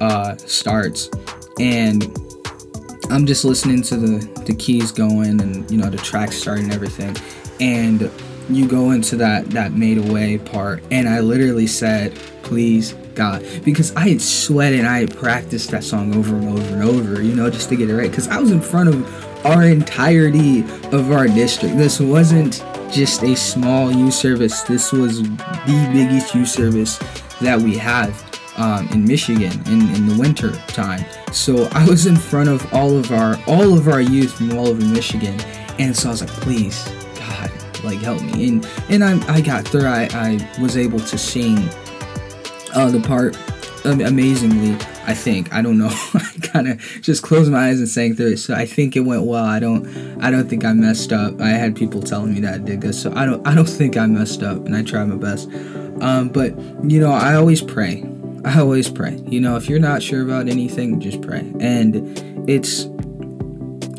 uh, 0.00 0.34
starts, 0.38 1.10
and 1.60 2.04
I'm 3.10 3.26
just 3.26 3.44
listening 3.44 3.82
to 3.82 3.96
the 3.98 4.42
the 4.46 4.54
keys 4.54 4.92
going 4.92 5.42
and 5.42 5.70
you 5.70 5.76
know 5.76 5.90
the 5.90 5.98
tracks 5.98 6.36
starting 6.36 6.64
and 6.64 6.72
everything, 6.72 7.14
and 7.60 8.10
you 8.48 8.68
go 8.68 8.90
into 8.90 9.16
that 9.16 9.50
that 9.50 9.72
made 9.72 9.98
away 9.98 10.38
part. 10.38 10.82
And 10.90 11.08
i 11.08 11.20
literally 11.20 11.66
said 11.66 12.14
please 12.42 12.92
god. 13.14 13.44
Because 13.64 13.94
i 13.96 14.08
had 14.08 14.20
sweated 14.20 14.80
and 14.80 14.88
i 14.88 15.00
had 15.00 15.16
practiced 15.16 15.70
that 15.70 15.84
song 15.84 16.14
over 16.16 16.36
and 16.36 16.48
over 16.48 16.74
and 16.74 16.82
over 16.82 17.22
you 17.22 17.34
know 17.34 17.50
just 17.50 17.68
to 17.70 17.76
get 17.76 17.90
it 17.90 17.96
right. 17.96 18.10
Because 18.10 18.28
i 18.28 18.38
was 18.38 18.50
in 18.50 18.60
front 18.60 18.88
of 18.88 19.26
our 19.46 19.64
entirety 19.64 20.60
of 20.92 21.12
our 21.12 21.26
district. 21.26 21.76
This 21.76 22.00
wasn't 22.00 22.64
just 22.90 23.22
a 23.22 23.36
small 23.36 23.92
youth 23.92 24.14
service. 24.14 24.62
This 24.62 24.92
was 24.92 25.22
the 25.22 25.90
biggest 25.92 26.34
youth 26.34 26.48
service 26.48 26.98
that 27.40 27.60
we 27.60 27.76
have 27.76 28.24
um, 28.56 28.88
in 28.88 29.04
Michigan 29.04 29.52
in, 29.66 29.94
in 29.94 30.06
the 30.06 30.16
winter 30.18 30.52
time. 30.68 31.04
So 31.32 31.68
I 31.72 31.86
was 31.86 32.06
in 32.06 32.16
front 32.16 32.48
of 32.48 32.72
all 32.74 32.96
of 32.96 33.12
our 33.12 33.36
all 33.46 33.76
of 33.76 33.88
our 33.88 34.00
youth 34.00 34.34
from 34.34 34.52
all 34.58 34.68
over 34.68 34.84
Michigan, 34.84 35.38
and 35.78 35.94
so 35.94 36.08
I 36.08 36.12
was 36.12 36.22
like, 36.22 36.30
please, 36.30 36.88
like 37.86 37.98
help 37.98 38.22
me. 38.22 38.48
And 38.48 38.66
and 38.88 39.04
I, 39.04 39.34
I 39.34 39.40
got 39.40 39.66
through. 39.66 39.86
I, 39.86 40.08
I 40.12 40.60
was 40.60 40.76
able 40.76 41.00
to 41.00 41.18
sing 41.18 41.58
uh, 42.74 42.90
the 42.90 43.00
part 43.00 43.36
amazingly 43.84 44.76
I 45.06 45.14
think. 45.14 45.52
I 45.54 45.62
don't 45.62 45.78
know. 45.78 45.90
I 46.14 46.32
kind 46.42 46.68
of 46.68 46.80
just 47.00 47.22
closed 47.22 47.50
my 47.50 47.68
eyes 47.68 47.78
and 47.78 47.88
sang 47.88 48.16
through 48.16 48.32
it. 48.32 48.38
So 48.38 48.54
I 48.54 48.66
think 48.66 48.96
it 48.96 49.00
went 49.00 49.22
well. 49.22 49.44
I 49.44 49.60
don't 49.60 49.86
I 50.22 50.30
don't 50.30 50.48
think 50.48 50.64
I 50.64 50.72
messed 50.72 51.12
up. 51.12 51.40
I 51.40 51.50
had 51.50 51.76
people 51.76 52.02
telling 52.02 52.34
me 52.34 52.40
that 52.40 52.54
I 52.54 52.58
did 52.58 52.80
good. 52.80 52.94
So 52.94 53.12
I 53.14 53.24
don't 53.24 53.46
I 53.46 53.54
don't 53.54 53.68
think 53.68 53.96
I 53.96 54.06
messed 54.06 54.42
up 54.42 54.66
and 54.66 54.74
I 54.74 54.82
tried 54.82 55.04
my 55.04 55.16
best. 55.16 55.48
Um, 56.00 56.28
but 56.28 56.58
you 56.84 57.00
know 57.00 57.12
I 57.12 57.34
always 57.36 57.62
pray. 57.62 58.04
I 58.44 58.60
always 58.60 58.90
pray. 58.90 59.16
You 59.26 59.40
know 59.40 59.56
if 59.56 59.68
you're 59.68 59.78
not 59.78 60.02
sure 60.02 60.22
about 60.22 60.48
anything 60.48 61.00
just 61.00 61.22
pray. 61.22 61.40
And 61.60 62.48
it's 62.50 62.88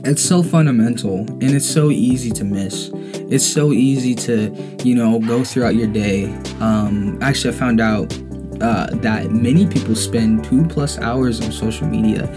it's 0.04 0.22
so 0.22 0.44
fundamental 0.44 1.19
and 1.19 1.44
it's 1.44 1.69
so 1.69 1.89
easy 1.89 2.31
to 2.31 2.44
miss 2.44 2.89
it's 3.29 3.45
so 3.45 3.71
easy 3.71 4.15
to 4.15 4.53
you 4.83 4.95
know 4.95 5.19
go 5.19 5.44
throughout 5.44 5.75
your 5.75 5.88
day. 5.88 6.33
Um, 6.59 7.18
actually 7.21 7.53
i 7.53 7.57
found 7.57 7.81
out 7.81 8.13
uh, 8.62 8.88
that 8.95 9.31
many 9.31 9.68
people 9.68 9.95
spend 9.95 10.44
two 10.44 10.65
plus 10.68 10.97
hours 11.00 11.39
on 11.41 11.51
social 11.51 11.88
media 11.88 12.27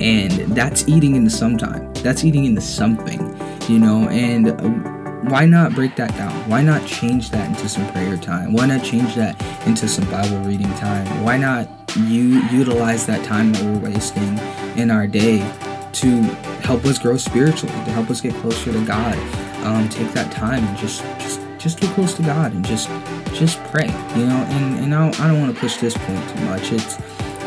and 0.00 0.32
that's 0.54 0.86
eating 0.88 1.16
into 1.16 1.30
some 1.30 1.56
time. 1.56 1.92
That's 1.94 2.24
eating 2.24 2.44
into 2.44 2.60
something 2.60 3.20
you 3.68 3.78
know 3.78 4.08
and 4.08 4.90
why 5.30 5.44
not 5.44 5.74
break 5.74 5.96
that 5.96 6.10
down? 6.16 6.32
Why 6.48 6.62
not 6.62 6.86
change 6.86 7.30
that 7.30 7.48
into 7.48 7.68
some 7.68 7.90
prayer 7.92 8.16
time? 8.16 8.52
Why 8.52 8.66
not 8.66 8.82
change 8.82 9.14
that 9.16 9.40
into 9.66 9.86
some 9.86 10.08
bible 10.10 10.38
reading 10.38 10.72
time? 10.74 11.22
Why 11.22 11.36
not 11.36 11.68
you 11.96 12.40
utilize 12.48 13.06
that 13.06 13.24
time 13.24 13.52
that 13.52 13.62
we're 13.62 13.90
wasting 13.90 14.38
in 14.76 14.90
our 14.90 15.06
day 15.06 15.38
to 15.92 16.22
help 16.62 16.84
us 16.84 16.98
grow 16.98 17.16
spiritually 17.16 17.74
to 17.84 17.90
help 17.90 18.10
us 18.10 18.20
get 18.20 18.32
closer 18.34 18.72
to 18.72 18.84
god 18.86 19.16
um, 19.64 19.88
take 19.88 20.12
that 20.12 20.32
time 20.32 20.64
and 20.64 20.78
just 20.78 21.02
just 21.18 21.40
just 21.58 21.80
get 21.80 21.90
close 21.90 22.14
to 22.14 22.22
God 22.22 22.52
and 22.52 22.64
just 22.64 22.88
just 23.34 23.62
pray, 23.64 23.86
you 24.16 24.26
know. 24.26 24.44
And 24.48 24.80
and 24.80 24.94
I 24.94 25.04
don't, 25.04 25.20
I 25.20 25.28
don't 25.28 25.40
want 25.40 25.54
to 25.54 25.60
push 25.60 25.76
this 25.76 25.96
point 25.96 26.28
too 26.30 26.44
much. 26.46 26.72
It's 26.72 26.98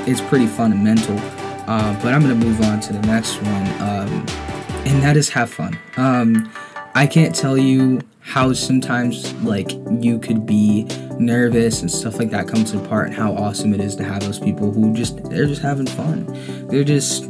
it's 0.07 0.21
pretty 0.21 0.47
fundamental, 0.47 1.17
uh, 1.67 1.99
but 2.01 2.13
I'm 2.13 2.21
gonna 2.21 2.35
move 2.35 2.61
on 2.61 2.79
to 2.81 2.93
the 2.93 3.01
next 3.01 3.35
one, 3.41 3.67
um, 3.81 4.25
and 4.85 5.01
that 5.03 5.17
is 5.17 5.29
have 5.29 5.49
fun. 5.49 5.77
Um, 5.97 6.51
I 6.95 7.07
can't 7.07 7.33
tell 7.33 7.57
you 7.57 8.01
how 8.19 8.53
sometimes 8.53 9.33
like 9.43 9.71
you 9.99 10.17
could 10.19 10.45
be 10.45 10.85
nervous 11.19 11.81
and 11.81 11.91
stuff 11.91 12.17
like 12.17 12.29
that 12.29 12.47
comes 12.47 12.73
apart 12.73 13.07
and 13.07 13.15
how 13.15 13.33
awesome 13.33 13.73
it 13.73 13.81
is 13.81 13.95
to 13.97 14.03
have 14.03 14.21
those 14.21 14.39
people 14.39 14.71
who 14.71 14.93
just 14.93 15.23
they're 15.29 15.45
just 15.45 15.61
having 15.61 15.87
fun. 15.87 16.25
They're 16.67 16.83
just 16.83 17.29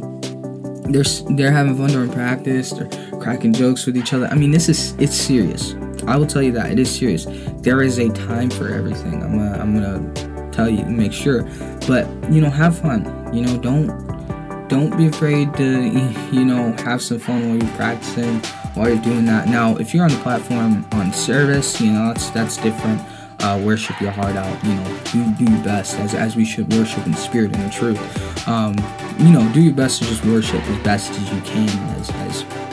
they're 0.90 1.04
they're 1.36 1.50
having 1.50 1.76
fun 1.76 1.90
during 1.90 2.10
practice. 2.10 2.70
They're 2.70 2.88
cracking 3.24 3.54
jokes 3.54 3.86
with 3.86 3.96
each 3.96 4.12
other. 4.12 4.26
I 4.26 4.34
mean, 4.34 4.50
this 4.50 4.68
is 4.68 4.94
it's 4.98 5.16
serious. 5.16 5.74
I 6.06 6.16
will 6.16 6.26
tell 6.26 6.42
you 6.42 6.52
that 6.52 6.70
it 6.70 6.78
is 6.78 6.94
serious. 6.94 7.26
There 7.62 7.82
is 7.82 7.98
a 7.98 8.10
time 8.10 8.50
for 8.50 8.68
everything. 8.68 9.22
I'm 9.22 9.38
gonna, 9.38 9.58
I'm 9.58 9.74
gonna 9.74 10.50
tell 10.52 10.68
you, 10.68 10.84
make 10.84 11.12
sure. 11.12 11.42
But 11.88 12.06
you 12.30 12.42
know, 12.42 12.50
have 12.50 12.78
fun. 12.78 13.02
You 13.34 13.42
know, 13.46 13.56
don't 13.56 14.68
don't 14.68 14.94
be 14.96 15.06
afraid 15.06 15.54
to 15.54 15.64
you 16.32 16.44
know 16.44 16.72
have 16.84 17.00
some 17.00 17.18
fun 17.18 17.48
while 17.48 17.56
you're 17.56 17.76
practicing 17.76 18.40
while 18.74 18.88
you're 18.88 19.02
doing 19.02 19.24
that. 19.24 19.48
Now, 19.48 19.76
if 19.76 19.94
you're 19.94 20.04
on 20.04 20.10
the 20.10 20.18
platform 20.18 20.86
on 20.92 21.12
service, 21.12 21.80
you 21.80 21.92
know 21.92 22.08
that's 22.08 22.28
that's 22.30 22.58
different. 22.58 23.00
Uh, 23.40 23.60
worship 23.64 24.00
your 24.00 24.10
heart 24.10 24.36
out. 24.36 24.64
You 24.64 24.74
know, 24.74 25.00
do, 25.12 25.44
do 25.44 25.52
your 25.52 25.64
best 25.64 25.98
as, 25.98 26.14
as 26.14 26.36
we 26.36 26.44
should 26.44 26.72
worship 26.72 27.04
in 27.06 27.14
spirit 27.14 27.54
and 27.54 27.64
in 27.64 27.70
truth. 27.70 28.48
Um, 28.48 28.74
you 29.18 29.30
know, 29.30 29.50
do 29.52 29.60
your 29.60 29.74
best 29.74 30.02
to 30.02 30.08
just 30.08 30.24
worship 30.24 30.62
as 30.62 30.82
best 30.82 31.10
as 31.10 31.32
you 31.32 31.40
can, 31.42 31.68
as 31.98 32.10
as 32.10 32.63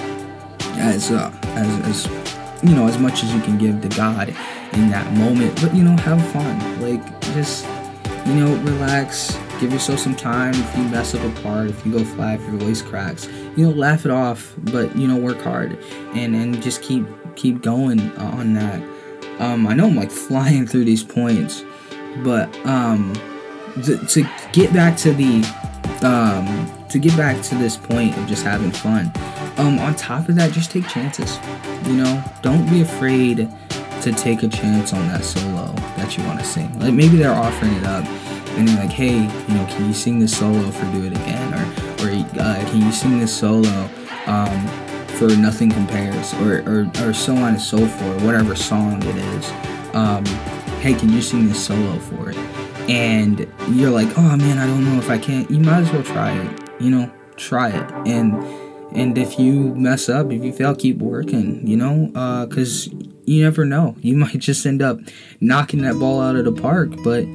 as 0.82 1.12
uh, 1.12 1.32
as, 1.44 2.06
as 2.08 2.64
you 2.64 2.76
know, 2.76 2.88
as 2.88 2.98
much 2.98 3.24
as 3.24 3.34
you 3.34 3.42
can 3.42 3.58
give 3.58 3.82
to 3.82 3.90
God 3.90 4.30
in 4.74 4.90
that 4.90 5.12
moment. 5.14 5.60
But 5.62 5.76
you 5.76 5.84
know, 5.84 5.96
have 6.02 6.26
fun. 6.32 6.82
Like 6.82 7.22
just 7.34 7.66
you 8.26 8.36
know, 8.36 8.56
relax. 8.64 9.38
Give 9.60 9.72
yourself 9.72 10.00
some 10.00 10.16
time. 10.16 10.56
If 10.56 10.78
you 10.78 10.84
mess 10.86 11.14
up 11.14 11.24
a 11.24 11.42
part, 11.42 11.70
if 11.70 11.86
you 11.86 11.92
go 11.92 12.04
flat, 12.04 12.40
if 12.40 12.48
your 12.48 12.58
voice 12.58 12.82
cracks, 12.82 13.28
you 13.56 13.68
know, 13.68 13.70
laugh 13.70 14.06
it 14.06 14.12
off. 14.12 14.56
But 14.58 14.96
you 14.96 15.08
know, 15.08 15.18
work 15.18 15.42
hard 15.42 15.78
and 16.14 16.36
and 16.36 16.62
just 16.62 16.82
keep 16.82 17.06
keep 17.36 17.62
going 17.62 18.00
on 18.18 18.54
that. 18.56 18.82
Um, 19.40 19.68
I 19.68 19.74
know 19.74 19.88
I'm 19.88 19.96
like 19.96 20.12
flying 20.30 20.66
through 20.66 20.86
these 20.86 21.04
points, 21.04 21.64
but 22.24 22.54
um, 22.66 23.14
to, 23.84 23.98
to 23.98 24.30
get 24.52 24.74
back 24.74 24.98
to 24.98 25.14
the 25.14 25.44
um, 26.04 26.72
to 26.90 27.00
get 27.00 27.16
back 27.16 27.42
to 27.44 27.56
this 27.56 27.78
point 27.78 28.18
of 28.18 28.28
just 28.28 28.44
having 28.44 28.72
fun. 28.72 29.12
Um, 29.58 29.80
on 29.80 29.96
top 29.96 30.30
of 30.30 30.36
that, 30.36 30.52
just 30.52 30.72
take 30.72 30.88
chances. 30.88 31.38
You 31.86 31.94
know, 31.94 32.24
don't 32.42 32.70
be 32.70 32.82
afraid 32.82 33.50
to 34.02 34.12
take 34.12 34.44
a 34.44 34.48
chance 34.48 34.94
on 34.94 35.08
that 35.10 35.24
solo 35.24 35.74
that 35.98 36.18
you 36.18 36.24
want 36.26 36.40
to 36.40 36.46
sing. 36.46 36.80
Like 36.80 36.94
maybe 36.94 37.18
they're 37.18 37.34
offering 37.34 37.74
it 37.74 37.84
up, 37.84 38.06
and 38.58 38.68
they're 38.68 38.78
like, 38.78 38.92
"Hey, 38.92 39.16
you 39.16 39.54
know, 39.54 39.66
can 39.70 39.88
you 39.88 39.94
sing 39.94 40.20
this 40.20 40.38
solo 40.38 40.72
for 40.72 40.86
Do 40.92 41.06
It 41.06 41.12
Again?" 41.14 41.54
Or, 41.54 42.06
or 42.06 42.10
uh, 42.42 42.66
"Can 42.70 42.82
you 42.82 42.92
sing 42.92 43.20
this 43.20 43.36
solo 43.36 43.90
um, 44.26 44.68
for 45.18 45.28
Nothing 45.36 45.70
Compares?" 45.70 46.34
Or, 46.36 46.62
or, 46.68 46.92
or 47.04 47.14
so 47.14 47.36
on 47.36 47.50
and 47.54 47.62
so 47.62 47.86
forth. 47.86 48.24
Whatever 48.24 48.56
song 48.56 49.04
it 49.04 49.16
is. 49.16 49.52
Um, 49.94 50.26
hey, 50.82 50.94
can 50.94 51.10
you 51.10 51.22
sing 51.22 51.48
this 51.48 51.64
solo 51.64 52.00
for 52.00 52.32
it? 52.32 52.38
And 52.90 53.48
you're 53.70 53.92
like, 53.92 54.18
"Oh 54.18 54.36
man, 54.38 54.58
I 54.58 54.66
don't 54.66 54.86
know 54.86 54.98
if 54.98 55.10
I 55.10 55.18
can." 55.18 55.46
You 55.50 55.60
might 55.60 55.82
as 55.82 55.92
well 55.92 56.04
try 56.04 56.32
it. 56.32 56.62
You 56.80 56.90
know, 56.90 57.12
try 57.36 57.70
it 57.70 57.92
and 58.08 58.34
and 58.94 59.18
if 59.18 59.40
you 59.40 59.74
mess 59.76 60.10
up 60.10 60.32
if 60.32 60.44
you 60.44 60.52
fail 60.52 60.76
keep 60.76 60.98
working 60.98 61.66
you 61.66 61.78
know? 61.78 62.08
Because 62.48 62.88
uh, 62.88 62.98
you 63.26 63.44
never 63.44 63.66
know. 63.66 63.96
You 64.02 64.18
might 64.18 64.40
just 64.40 64.66
end 64.66 64.82
up 64.82 65.00
knocking 65.40 65.82
that 65.84 65.96
ball 65.96 66.22
out 66.22 66.36
of 66.36 66.46
the 66.46 66.52
park 66.52 66.90
but 67.04 67.26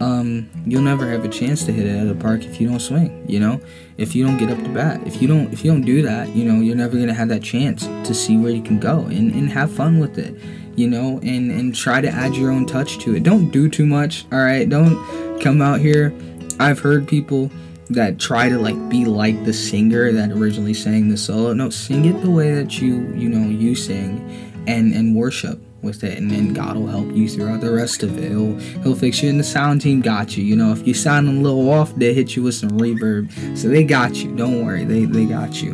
um, 0.00 0.48
you'll 0.64 0.82
never 0.82 1.06
have 1.10 1.24
a 1.24 1.28
chance 1.28 1.64
to 1.64 1.72
hit 1.72 1.86
it 1.86 1.94
out 1.94 2.06
of 2.06 2.16
the 2.16 2.22
park 2.22 2.44
if 2.44 2.60
you 2.60 2.68
don't 2.68 2.80
swing 2.80 3.24
you 3.28 3.40
know? 3.40 3.60
If 3.96 4.14
you 4.14 4.24
don't 4.24 4.38
get 4.38 4.50
up 4.50 4.58
to 4.58 4.70
bat. 4.70 5.06
If 5.06 5.20
you 5.20 5.28
don't 5.28 5.52
if 5.52 5.64
you 5.64 5.70
don't 5.70 5.82
do 5.84 6.02
that 6.02 6.28
you 6.34 6.44
know 6.44 6.60
you're 6.60 6.76
never 6.76 6.98
gonna 6.98 7.14
have 7.14 7.28
that 7.28 7.42
chance 7.42 7.86
to 7.86 8.14
see 8.14 8.36
where 8.36 8.52
you 8.52 8.62
can 8.62 8.78
go 8.78 9.00
and, 9.06 9.32
and 9.32 9.50
have 9.50 9.72
fun 9.72 9.98
with 9.98 10.18
it 10.18 10.34
you 10.76 10.88
know? 10.88 11.18
And 11.22 11.50
and 11.50 11.74
try 11.74 12.00
to 12.00 12.08
add 12.08 12.34
your 12.34 12.50
own 12.50 12.66
touch 12.66 12.98
to 13.00 13.14
it. 13.14 13.22
Don't 13.22 13.50
do 13.50 13.68
too 13.68 13.86
much 13.86 14.26
all 14.32 14.40
right? 14.40 14.68
Don't 14.68 15.40
come 15.40 15.60
out 15.60 15.80
here. 15.80 16.14
I've 16.58 16.78
heard 16.78 17.08
people 17.08 17.50
that 17.90 18.18
try 18.18 18.48
to 18.48 18.58
like 18.58 18.88
be 18.88 19.04
like 19.04 19.44
the 19.44 19.52
singer 19.52 20.12
that 20.12 20.30
originally 20.30 20.74
sang 20.74 21.08
the 21.08 21.16
solo. 21.16 21.52
No, 21.52 21.70
sing 21.70 22.04
it 22.04 22.20
the 22.22 22.30
way 22.30 22.54
that 22.54 22.80
you 22.80 23.12
you 23.14 23.28
know 23.28 23.48
you 23.48 23.74
sing, 23.74 24.54
and 24.66 24.92
and 24.92 25.14
worship 25.14 25.60
with 25.82 26.04
it, 26.04 26.18
and 26.18 26.30
then 26.30 26.52
God 26.52 26.76
will 26.76 26.86
help 26.86 27.10
you 27.12 27.28
throughout 27.28 27.60
the 27.60 27.72
rest 27.72 28.02
of 28.02 28.16
it. 28.18 28.30
He'll 28.30 28.56
he'll 28.82 28.94
fix 28.94 29.22
you, 29.22 29.28
and 29.28 29.40
the 29.40 29.44
sound 29.44 29.80
team 29.80 30.00
got 30.00 30.36
you. 30.36 30.44
You 30.44 30.56
know, 30.56 30.72
if 30.72 30.86
you 30.86 30.94
sound 30.94 31.28
a 31.28 31.32
little 31.32 31.70
off, 31.70 31.94
they 31.96 32.14
hit 32.14 32.36
you 32.36 32.42
with 32.42 32.54
some 32.54 32.70
reverb, 32.70 33.56
so 33.56 33.68
they 33.68 33.84
got 33.84 34.16
you. 34.16 34.34
Don't 34.36 34.64
worry, 34.64 34.84
they 34.84 35.04
they 35.04 35.26
got 35.26 35.62
you. 35.62 35.72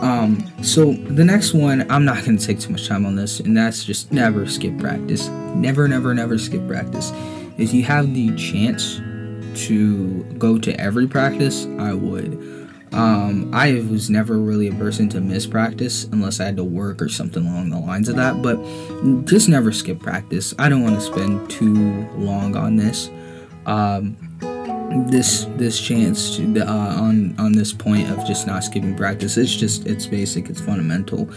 Um, 0.00 0.48
so 0.62 0.92
the 0.92 1.24
next 1.24 1.54
one, 1.54 1.90
I'm 1.90 2.04
not 2.04 2.24
gonna 2.24 2.38
take 2.38 2.60
too 2.60 2.70
much 2.70 2.86
time 2.86 3.04
on 3.04 3.16
this, 3.16 3.40
and 3.40 3.56
that's 3.56 3.84
just 3.84 4.12
never 4.12 4.46
skip 4.46 4.78
practice. 4.78 5.28
Never, 5.56 5.88
never, 5.88 6.14
never 6.14 6.38
skip 6.38 6.66
practice. 6.68 7.12
If 7.56 7.74
you 7.74 7.82
have 7.82 8.14
the 8.14 8.34
chance 8.36 9.00
to 9.66 10.22
go 10.38 10.58
to 10.58 10.78
every 10.80 11.06
practice, 11.06 11.66
I 11.78 11.92
would. 11.92 12.58
Um, 12.92 13.50
I 13.52 13.74
was 13.90 14.08
never 14.08 14.38
really 14.38 14.68
a 14.68 14.74
person 14.74 15.08
to 15.10 15.20
miss 15.20 15.46
practice 15.46 16.04
unless 16.04 16.40
I 16.40 16.46
had 16.46 16.56
to 16.56 16.64
work 16.64 17.02
or 17.02 17.08
something 17.08 17.46
along 17.46 17.70
the 17.70 17.78
lines 17.78 18.08
of 18.08 18.16
that, 18.16 18.40
but 18.42 18.56
just 19.26 19.48
never 19.48 19.72
skip 19.72 20.00
practice. 20.00 20.54
I 20.58 20.68
don't 20.68 20.82
want 20.82 20.94
to 20.94 21.00
spend 21.02 21.50
too 21.50 22.08
long 22.16 22.56
on 22.56 22.76
this. 22.76 23.10
Um, 23.66 24.16
this 25.10 25.46
this 25.56 25.78
chance 25.78 26.36
to, 26.36 26.60
uh, 26.60 26.66
on 26.66 27.34
on 27.38 27.52
this 27.52 27.74
point 27.74 28.10
of 28.10 28.26
just 28.26 28.46
not 28.46 28.64
skipping 28.64 28.96
practice 28.96 29.36
it's 29.36 29.54
just 29.54 29.86
it's 29.86 30.06
basic 30.06 30.48
it's 30.48 30.62
fundamental 30.62 31.28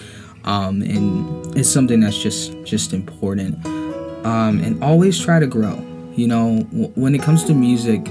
um, 0.46 0.82
and 0.82 1.58
it's 1.58 1.68
something 1.68 2.00
that's 2.00 2.18
just 2.18 2.54
just 2.64 2.94
important 2.94 3.64
um, 4.26 4.62
and 4.64 4.82
always 4.82 5.20
try 5.20 5.38
to 5.38 5.48
grow 5.48 5.76
you 6.16 6.28
know, 6.28 6.64
w- 6.72 6.92
when 6.96 7.16
it 7.16 7.22
comes 7.22 7.44
to 7.46 7.54
music, 7.54 8.04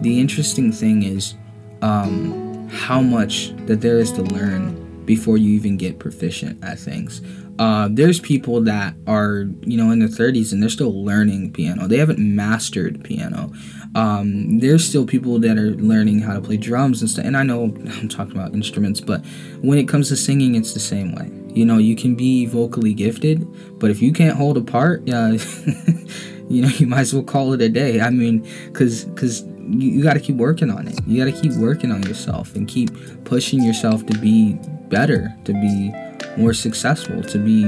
the 0.00 0.20
interesting 0.20 0.72
thing 0.72 1.02
is 1.02 1.34
um, 1.82 2.68
how 2.68 3.00
much 3.00 3.54
that 3.66 3.80
there 3.80 3.98
is 3.98 4.12
to 4.12 4.22
learn 4.22 5.04
before 5.04 5.38
you 5.38 5.54
even 5.54 5.76
get 5.76 5.98
proficient 5.98 6.62
at 6.62 6.78
things. 6.78 7.22
Uh, 7.58 7.88
there's 7.90 8.20
people 8.20 8.60
that 8.60 8.94
are, 9.06 9.46
you 9.62 9.76
know, 9.76 9.90
in 9.90 9.98
their 9.98 10.08
30s 10.08 10.52
and 10.52 10.62
they're 10.62 10.68
still 10.68 11.02
learning 11.04 11.52
piano. 11.52 11.88
They 11.88 11.96
haven't 11.96 12.18
mastered 12.20 13.02
piano. 13.02 13.50
Um, 13.94 14.60
there's 14.60 14.86
still 14.86 15.06
people 15.06 15.40
that 15.40 15.56
are 15.56 15.70
learning 15.70 16.20
how 16.20 16.34
to 16.34 16.40
play 16.40 16.56
drums 16.56 17.00
and 17.00 17.10
stuff. 17.10 17.24
And 17.24 17.36
I 17.36 17.42
know 17.42 17.64
I'm 17.98 18.08
talking 18.08 18.32
about 18.32 18.52
instruments, 18.52 19.00
but 19.00 19.24
when 19.62 19.78
it 19.78 19.88
comes 19.88 20.08
to 20.10 20.16
singing, 20.16 20.54
it's 20.54 20.74
the 20.74 20.80
same 20.80 21.14
way. 21.14 21.32
You 21.52 21.64
know, 21.64 21.78
you 21.78 21.96
can 21.96 22.14
be 22.14 22.46
vocally 22.46 22.92
gifted, 22.92 23.46
but 23.80 23.90
if 23.90 24.00
you 24.02 24.12
can't 24.12 24.36
hold 24.36 24.56
a 24.56 24.62
part, 24.62 25.02
yeah. 25.08 25.38
you 26.48 26.62
know, 26.62 26.68
you 26.78 26.86
might 26.86 27.00
as 27.00 27.14
well 27.14 27.22
call 27.22 27.52
it 27.52 27.60
a 27.62 27.68
day. 27.68 28.00
I 28.00 28.10
mean, 28.10 28.46
because 28.66 29.04
because 29.04 29.42
you, 29.42 29.90
you 29.90 30.02
got 30.02 30.14
to 30.14 30.20
keep 30.20 30.36
working 30.36 30.70
on 30.70 30.88
it. 30.88 30.98
You 31.06 31.24
got 31.24 31.34
to 31.34 31.40
keep 31.40 31.52
working 31.54 31.92
on 31.92 32.02
yourself 32.02 32.54
and 32.54 32.66
keep 32.66 32.90
pushing 33.24 33.62
yourself 33.62 34.06
to 34.06 34.18
be 34.18 34.54
better, 34.88 35.34
to 35.44 35.52
be 35.52 35.92
more 36.36 36.54
successful, 36.54 37.22
to 37.22 37.38
be 37.38 37.64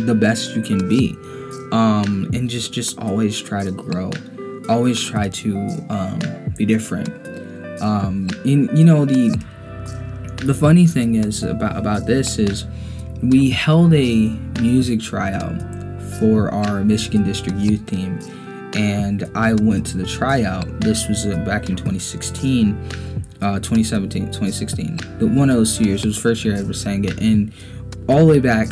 the 0.00 0.14
best 0.14 0.54
you 0.54 0.62
can 0.62 0.88
be, 0.88 1.14
um, 1.72 2.30
and 2.34 2.48
just 2.48 2.72
just 2.72 2.98
always 2.98 3.40
try 3.40 3.64
to 3.64 3.72
grow. 3.72 4.10
Always 4.68 5.02
try 5.02 5.28
to 5.28 5.56
um, 5.90 6.20
be 6.56 6.64
different. 6.64 7.08
Um, 7.82 8.30
in 8.44 8.74
you 8.76 8.84
know 8.84 9.04
the 9.04 9.36
the 10.44 10.54
funny 10.54 10.86
thing 10.86 11.16
is 11.16 11.42
about 11.42 11.76
about 11.76 12.06
this 12.06 12.38
is 12.38 12.66
we 13.22 13.50
held 13.50 13.94
a 13.94 14.28
music 14.60 15.00
tryout 15.00 15.73
for 16.18 16.52
our 16.52 16.84
Michigan 16.84 17.24
District 17.24 17.58
Youth 17.58 17.86
Team, 17.86 18.18
and 18.74 19.30
I 19.34 19.54
went 19.54 19.86
to 19.86 19.98
the 19.98 20.06
tryout. 20.06 20.80
This 20.80 21.08
was 21.08 21.26
uh, 21.26 21.36
back 21.44 21.68
in 21.68 21.76
2016, 21.76 22.76
uh, 23.40 23.60
2017, 23.60 24.26
2016. 24.26 24.96
The, 25.18 25.26
one 25.26 25.50
of 25.50 25.56
those 25.56 25.76
two 25.76 25.84
years. 25.84 26.04
It 26.04 26.08
was 26.08 26.18
first 26.18 26.44
year 26.44 26.56
I 26.56 26.60
ever 26.60 26.72
sang 26.72 27.04
it, 27.04 27.20
and 27.20 27.52
all 28.08 28.18
the 28.18 28.26
way 28.26 28.40
back, 28.40 28.68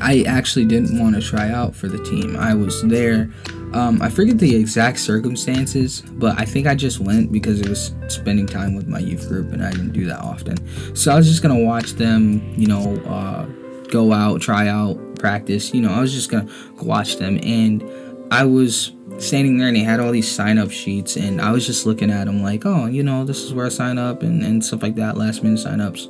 I 0.00 0.22
actually 0.22 0.66
didn't 0.66 0.98
want 0.98 1.14
to 1.14 1.22
try 1.22 1.50
out 1.50 1.74
for 1.74 1.88
the 1.88 2.02
team. 2.04 2.36
I 2.36 2.54
was 2.54 2.82
there. 2.82 3.30
Um, 3.72 4.00
I 4.00 4.08
forget 4.08 4.38
the 4.38 4.54
exact 4.54 5.00
circumstances, 5.00 6.02
but 6.02 6.38
I 6.38 6.44
think 6.44 6.66
I 6.66 6.74
just 6.74 7.00
went 7.00 7.32
because 7.32 7.60
it 7.60 7.68
was 7.68 7.94
spending 8.08 8.46
time 8.46 8.74
with 8.74 8.86
my 8.86 9.00
youth 9.00 9.28
group, 9.28 9.52
and 9.52 9.64
I 9.64 9.70
didn't 9.70 9.92
do 9.92 10.06
that 10.06 10.20
often. 10.20 10.56
So 10.94 11.12
I 11.12 11.16
was 11.16 11.26
just 11.26 11.42
gonna 11.42 11.58
watch 11.58 11.92
them, 11.92 12.54
you 12.56 12.68
know, 12.68 12.96
uh, 13.06 13.44
go 13.88 14.12
out, 14.12 14.40
try 14.40 14.68
out, 14.68 14.98
practice. 15.26 15.74
You 15.74 15.80
know, 15.82 15.92
I 15.92 16.00
was 16.00 16.12
just 16.14 16.30
gonna 16.30 16.48
watch 16.80 17.16
them, 17.16 17.40
and 17.42 17.84
I 18.30 18.44
was 18.44 18.92
standing 19.18 19.58
there, 19.58 19.66
and 19.66 19.76
they 19.76 19.82
had 19.82 19.98
all 19.98 20.12
these 20.12 20.30
sign 20.30 20.56
up 20.56 20.70
sheets, 20.70 21.16
and 21.16 21.40
I 21.40 21.50
was 21.50 21.66
just 21.66 21.84
looking 21.84 22.12
at 22.12 22.26
them 22.26 22.42
like, 22.42 22.64
oh, 22.64 22.86
you 22.86 23.02
know, 23.02 23.24
this 23.24 23.42
is 23.42 23.52
where 23.52 23.66
I 23.66 23.70
sign 23.70 23.98
up, 23.98 24.22
and, 24.22 24.44
and 24.44 24.64
stuff 24.64 24.82
like 24.82 24.94
that, 24.96 25.16
last 25.16 25.42
minute 25.42 25.58
sign 25.58 25.80
ups. 25.80 26.06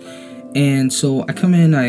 And 0.54 0.92
so 0.92 1.23
I 1.28 1.32
come 1.32 1.54
in, 1.54 1.75
I 1.75 1.88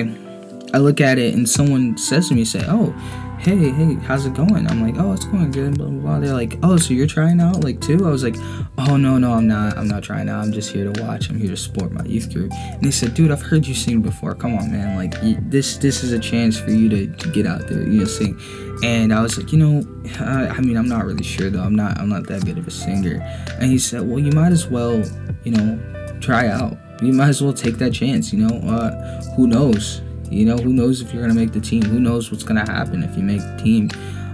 I 0.74 0.80
look 0.80 1.02
at 1.02 1.18
it, 1.18 1.34
and 1.34 1.50
someone 1.50 1.98
says 1.98 2.30
to 2.30 2.36
me, 2.36 2.46
say, 2.46 2.64
oh 2.66 2.94
hey, 3.40 3.72
hey, 3.72 3.94
how's 3.96 4.26
it 4.26 4.34
going? 4.34 4.68
I'm 4.68 4.82
like, 4.82 4.96
oh, 4.98 5.14
it's 5.14 5.26
going 5.26 5.52
good. 5.52 5.78
Blah, 5.78 5.88
blah, 5.88 6.00
blah. 6.00 6.20
They're 6.20 6.34
like, 6.34 6.58
oh, 6.64 6.78
so 6.78 6.94
you're 6.94 7.08
trying 7.08 7.40
out 7.40 7.64
like 7.64 7.80
too? 7.82 8.06
I 8.06 8.10
was 8.10 8.24
like, 8.24 8.36
oh 8.78 8.98
no, 8.98 9.18
no, 9.18 9.34
I'm 9.34 9.48
not. 9.48 9.78
I'm 9.78 9.88
not 9.88 10.04
trying 10.04 10.30
out. 10.30 10.44
I'm 10.44 10.52
just 10.52 10.72
here 10.72 10.92
to 10.92 11.04
watch. 11.04 11.30
I'm 11.30 11.40
here 11.40 11.50
to 11.50 11.58
support 11.58 11.92
my 11.92 12.04
youth 12.04 12.34
group. 12.34 12.52
And 12.54 12.84
they 12.84 12.92
said, 12.92 13.14
dude, 13.14 13.32
I've 13.32 13.42
heard 13.42 13.66
you 13.66 13.74
sing 13.74 14.02
before. 14.02 14.34
Come 14.36 14.56
on, 14.56 14.72
man. 14.72 14.96
Like 14.96 15.16
you, 15.24 15.38
this, 15.42 15.78
this 15.78 16.04
is 16.04 16.12
a 16.12 16.20
chance 16.20 16.58
for 16.58 16.72
you 16.72 16.90
to, 16.90 17.08
to 17.08 17.32
get 17.32 17.46
out 17.46 17.68
there, 17.68 17.82
you 17.84 18.00
know, 18.00 18.06
sing. 18.06 18.40
And 18.84 19.14
I 19.14 19.22
was 19.22 19.38
like, 19.38 19.52
you 19.52 19.58
know, 19.58 20.04
I, 20.20 20.48
I 20.48 20.62
mean, 20.62 20.78
I'm 20.78 20.88
not 20.88 21.06
really 21.06 21.24
sure 21.24 21.50
though. 21.50 21.64
I'm 21.64 21.76
not, 21.76 21.98
I'm 21.98 22.10
not 22.10 22.28
that 22.28 22.46
good 22.46 22.58
of 22.58 22.68
a 22.68 22.72
singer. 22.72 23.22
And 23.60 23.72
he 23.72 23.80
said, 23.80 24.08
well, 24.08 24.20
you 24.20 24.32
might 24.32 24.52
as 24.52 24.68
well, 24.68 25.04
you 25.44 25.52
know, 25.52 26.20
try 26.22 26.48
out. 26.48 26.78
You 27.02 27.14
might 27.14 27.30
as 27.30 27.42
well 27.42 27.54
take 27.54 27.76
that 27.78 27.94
chance. 27.94 28.34
You 28.34 28.48
know, 28.48 28.68
uh, 28.68 29.22
who 29.36 29.48
knows? 29.48 30.02
You 30.30 30.46
know, 30.46 30.58
who 30.58 30.74
knows 30.74 31.02
if 31.02 31.14
you're 31.14 31.22
gonna 31.22 31.34
make 31.34 31.52
the 31.52 31.62
team? 31.62 31.84
Who 31.84 32.00
knows 32.00 32.32
what's 32.32 32.44
gonna 32.44 32.70
happen 32.70 33.04
if 33.04 33.16
you 33.16 33.24
make 33.24 33.42
the 33.42 33.60
team? 33.64 33.90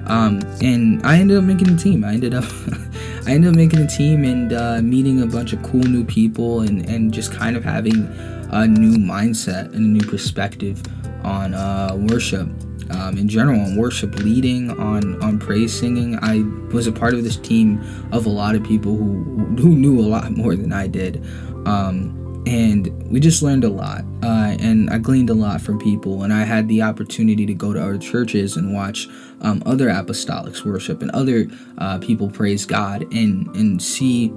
Um, 0.08 0.42
and 0.62 1.06
I 1.06 1.18
ended 1.18 1.38
up 1.38 1.44
making 1.44 1.76
the 1.76 1.82
team. 1.82 2.04
I 2.04 2.14
ended 2.14 2.34
up, 2.34 2.44
I 3.26 3.32
ended 3.32 3.52
up 3.52 3.56
making 3.56 3.80
the 3.80 3.88
team 3.88 4.26
and 4.26 4.54
uh, 4.54 4.82
meeting 4.82 5.22
a 5.22 5.26
bunch 5.26 5.54
of 5.54 5.64
cool 5.64 5.84
new 5.84 6.04
people 6.04 6.62
and 6.62 6.88
and 6.90 7.14
just 7.14 7.32
kind 7.32 7.56
of 7.56 7.64
having 7.64 8.08
a 8.52 8.68
new 8.68 8.98
mindset 8.98 9.66
and 9.74 9.76
a 9.76 9.80
new 9.80 10.06
perspective 10.06 10.82
on 11.24 11.54
uh, 11.54 11.96
worship. 12.10 12.50
Um, 12.90 13.18
in 13.18 13.30
general, 13.30 13.60
on 13.62 13.78
worship 13.78 14.16
leading, 14.20 14.72
on 14.72 15.22
on 15.24 15.40
praise 15.40 15.74
singing, 15.74 16.20
I 16.22 16.42
was 16.74 16.86
a 16.86 16.92
part 16.92 17.14
of 17.14 17.24
this 17.24 17.38
team 17.38 17.82
of 18.12 18.26
a 18.26 18.30
lot 18.30 18.56
of 18.56 18.64
people 18.64 18.98
who 18.98 19.24
who 19.58 19.76
knew 19.76 20.00
a 20.00 20.08
lot 20.08 20.32
more 20.32 20.56
than 20.56 20.74
I 20.74 20.88
did. 20.88 21.24
Um, 21.66 22.23
and 22.46 22.92
we 23.10 23.20
just 23.20 23.42
learned 23.42 23.64
a 23.64 23.70
lot 23.70 24.04
uh, 24.24 24.56
and 24.60 24.90
i 24.90 24.98
gleaned 24.98 25.30
a 25.30 25.34
lot 25.34 25.62
from 25.62 25.80
people. 25.80 26.24
And 26.24 26.34
i 26.34 26.44
had 26.44 26.68
the 26.68 26.82
opportunity 26.82 27.46
to 27.46 27.54
go 27.54 27.74
to 27.74 27.82
other 27.82 27.98
churches 27.98 28.58
and 28.58 28.74
watch 28.74 29.08
um, 29.42 29.62
other 29.66 29.88
apostolics 29.88 30.66
worship 30.66 31.02
and 31.02 31.12
other 31.12 31.48
uh, 31.78 32.00
people 32.00 32.30
praise 32.30 32.66
god 32.66 33.02
and 33.14 33.48
and 33.56 33.82
see 33.82 34.34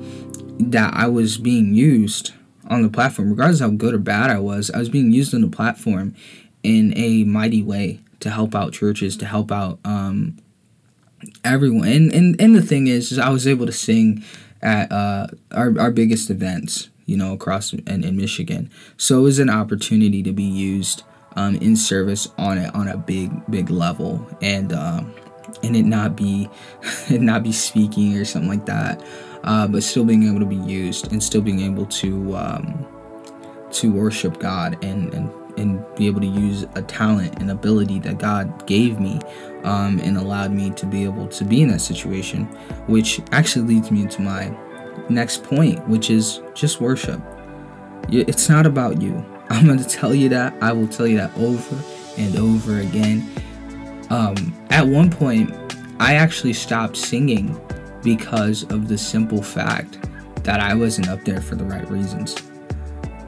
that 0.59 0.95
i 0.95 1.07
was 1.07 1.39
being 1.39 1.75
used 1.75 2.33
on 2.69 2.83
the 2.83 2.89
platform. 2.89 3.31
Regardless 3.31 3.61
how 3.61 3.71
good 3.71 3.95
or 3.95 3.99
bad 3.99 4.31
i 4.31 4.39
was 4.39 4.71
i 4.71 4.79
was 4.79 4.89
being 4.89 5.13
used 5.13 5.35
on 5.35 5.41
the 5.41 5.49
platform 5.49 6.15
in 6.63 6.93
a 6.97 7.25
mighty 7.25 7.63
way 7.63 8.01
to 8.21 8.31
help 8.31 8.55
out 8.55 8.73
churches 8.73 9.17
to 9.19 9.27
help 9.27 9.53
out 9.53 9.79
um, 9.85 10.37
everyone. 11.45 11.89
And, 11.89 12.13
and 12.13 12.41
and 12.41 12.55
the 12.55 12.63
thing 12.63 12.87
is, 12.87 13.13
is 13.13 13.19
i 13.19 13.31
was 13.31 13.47
able 13.47 13.67
to 13.67 13.73
sing 13.73 14.23
at 14.63 14.91
uh, 14.91 15.29
our, 15.53 15.79
our 15.79 15.91
biggest 15.91 16.31
events, 16.31 16.89
you 17.07 17.17
know, 17.17 17.33
across 17.33 17.73
in, 17.73 18.05
in 18.05 18.17
Michigan. 18.17 18.71
So 18.97 19.19
it 19.21 19.23
was 19.23 19.39
an 19.39 19.51
opportunity 19.51 20.23
to 20.23 20.33
be 20.33 20.43
used 20.43 21.03
um, 21.37 21.57
in 21.57 21.77
service 21.77 22.29
on 22.39 22.59
it 22.59 22.75
on 22.75 22.89
a 22.89 22.97
big 22.97 23.31
big 23.51 23.71
level 23.71 24.27
and 24.41 24.73
um, 24.73 25.15
and 25.63 25.77
it 25.77 25.85
not 25.85 26.17
be 26.17 26.49
it 27.09 27.21
not 27.21 27.43
be 27.43 27.53
speaking 27.53 28.17
or 28.17 28.25
something 28.25 28.51
like 28.51 28.67
that, 28.67 29.05
uh, 29.45 29.67
but 29.67 29.83
still 29.83 30.05
being 30.05 30.25
able 30.29 30.41
to 30.41 30.47
be 30.47 30.57
used 30.57 31.13
and 31.13 31.23
still 31.23 31.43
being 31.43 31.61
able 31.61 31.87
to 31.87 32.37
um, 32.37 32.87
to 33.73 33.93
worship 33.93 34.39
God 34.39 34.83
and 34.85 35.13
and 35.15 35.31
and 35.59 35.83
be 35.97 36.07
able 36.07 36.21
to 36.21 36.27
use 36.27 36.67
a 36.75 36.83
talent 36.83 37.39
and 37.41 37.51
ability 37.51 37.99
that 38.01 38.19
God 38.19 38.67
gave 38.67 39.01
me 39.01 39.21
um, 39.65 39.99
and 40.01 40.19
allowed 40.19 40.53
me 40.53 40.71
to 40.73 40.85
be 40.85 41.05
able 41.05 41.27
to 41.29 41.45
be 41.45 41.63
in 41.63 41.69
that 41.69 41.81
situation, 41.81 42.45
which 42.89 43.21
actually 43.33 43.67
leads 43.67 43.91
me 43.91 44.03
into 44.03 44.21
my 44.21 44.55
next 45.09 45.45
point, 45.45 45.87
which 45.89 46.11
is 46.11 46.41
just 46.55 46.81
worship. 46.81 47.21
It's 48.09 48.49
not 48.49 48.67
about 48.67 49.01
you. 49.01 49.25
I'm 49.51 49.67
going 49.67 49.79
to 49.79 49.89
tell 49.89 50.15
you 50.15 50.29
that. 50.31 50.55
I 50.61 50.73
will 50.73 50.89
tell 50.89 51.07
you 51.07 51.17
that 51.19 51.37
over 51.37 51.83
and 52.17 52.37
over 52.37 52.81
again. 52.81 53.31
Um, 54.11 54.55
at 54.71 54.87
one 54.87 55.11
point, 55.11 55.51
I 55.99 56.15
actually 56.15 56.53
stopped 56.53 56.97
singing 56.97 57.59
because 58.03 58.65
of 58.71 58.89
the 58.89 58.99
simple 58.99 59.43
fact 59.43 59.99
that 60.45 60.61
I 60.61 60.75
wasn't 60.75 61.09
up 61.09 61.25
there 61.25 61.41
for 61.41 61.57
the 61.57 61.65
right 61.65 61.89
reasons. 61.91 62.37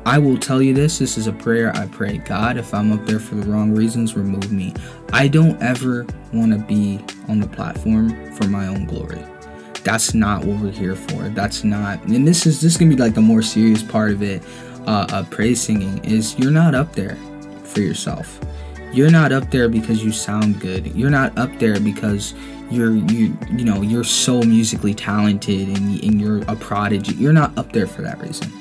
I 0.06 0.18
will 0.18 0.38
tell 0.38 0.62
you 0.62 0.72
this 0.72 0.98
this 0.98 1.18
is 1.18 1.26
a 1.26 1.32
prayer 1.32 1.70
I 1.76 1.86
pray. 1.86 2.18
God, 2.18 2.56
if 2.56 2.72
I'm 2.72 2.92
up 2.92 3.04
there 3.04 3.18
for 3.18 3.34
the 3.34 3.46
wrong 3.50 3.74
reasons, 3.74 4.16
remove 4.16 4.50
me. 4.50 4.72
I 5.12 5.28
don't 5.28 5.60
ever 5.62 6.06
want 6.32 6.52
to 6.52 6.58
be 6.58 7.04
on 7.28 7.40
the 7.40 7.48
platform 7.48 8.32
for 8.34 8.46
my 8.46 8.68
own 8.68 8.86
glory. 8.86 9.22
That's 9.88 10.14
not 10.14 10.44
what 10.44 10.60
we're 10.60 10.70
here 10.70 10.94
for. 10.94 11.28
That's 11.30 11.64
not, 11.64 12.02
and 12.04 12.26
this 12.26 12.46
is 12.46 12.60
this 12.60 12.72
is 12.72 12.78
gonna 12.78 12.94
be 12.94 13.00
like 13.00 13.14
the 13.14 13.20
more 13.20 13.42
serious 13.42 13.82
part 13.82 14.10
of 14.12 14.22
it. 14.22 14.42
Uh, 14.86 15.24
praise 15.30 15.60
singing 15.60 16.02
is 16.04 16.38
you're 16.38 16.50
not 16.50 16.74
up 16.74 16.92
there 16.94 17.16
for 17.64 17.80
yourself. 17.80 18.40
You're 18.92 19.10
not 19.10 19.32
up 19.32 19.50
there 19.50 19.68
because 19.68 20.02
you 20.02 20.12
sound 20.12 20.60
good. 20.60 20.94
You're 20.94 21.10
not 21.10 21.36
up 21.36 21.58
there 21.58 21.78
because 21.80 22.34
you're 22.70 22.96
you 22.96 23.36
you 23.50 23.64
know 23.64 23.82
you're 23.82 24.04
so 24.04 24.42
musically 24.42 24.94
talented 24.94 25.68
and, 25.68 26.02
and 26.02 26.20
you're 26.20 26.42
a 26.48 26.56
prodigy. 26.56 27.14
You're 27.14 27.32
not 27.32 27.56
up 27.58 27.72
there 27.72 27.86
for 27.86 28.02
that 28.02 28.20
reason 28.20 28.52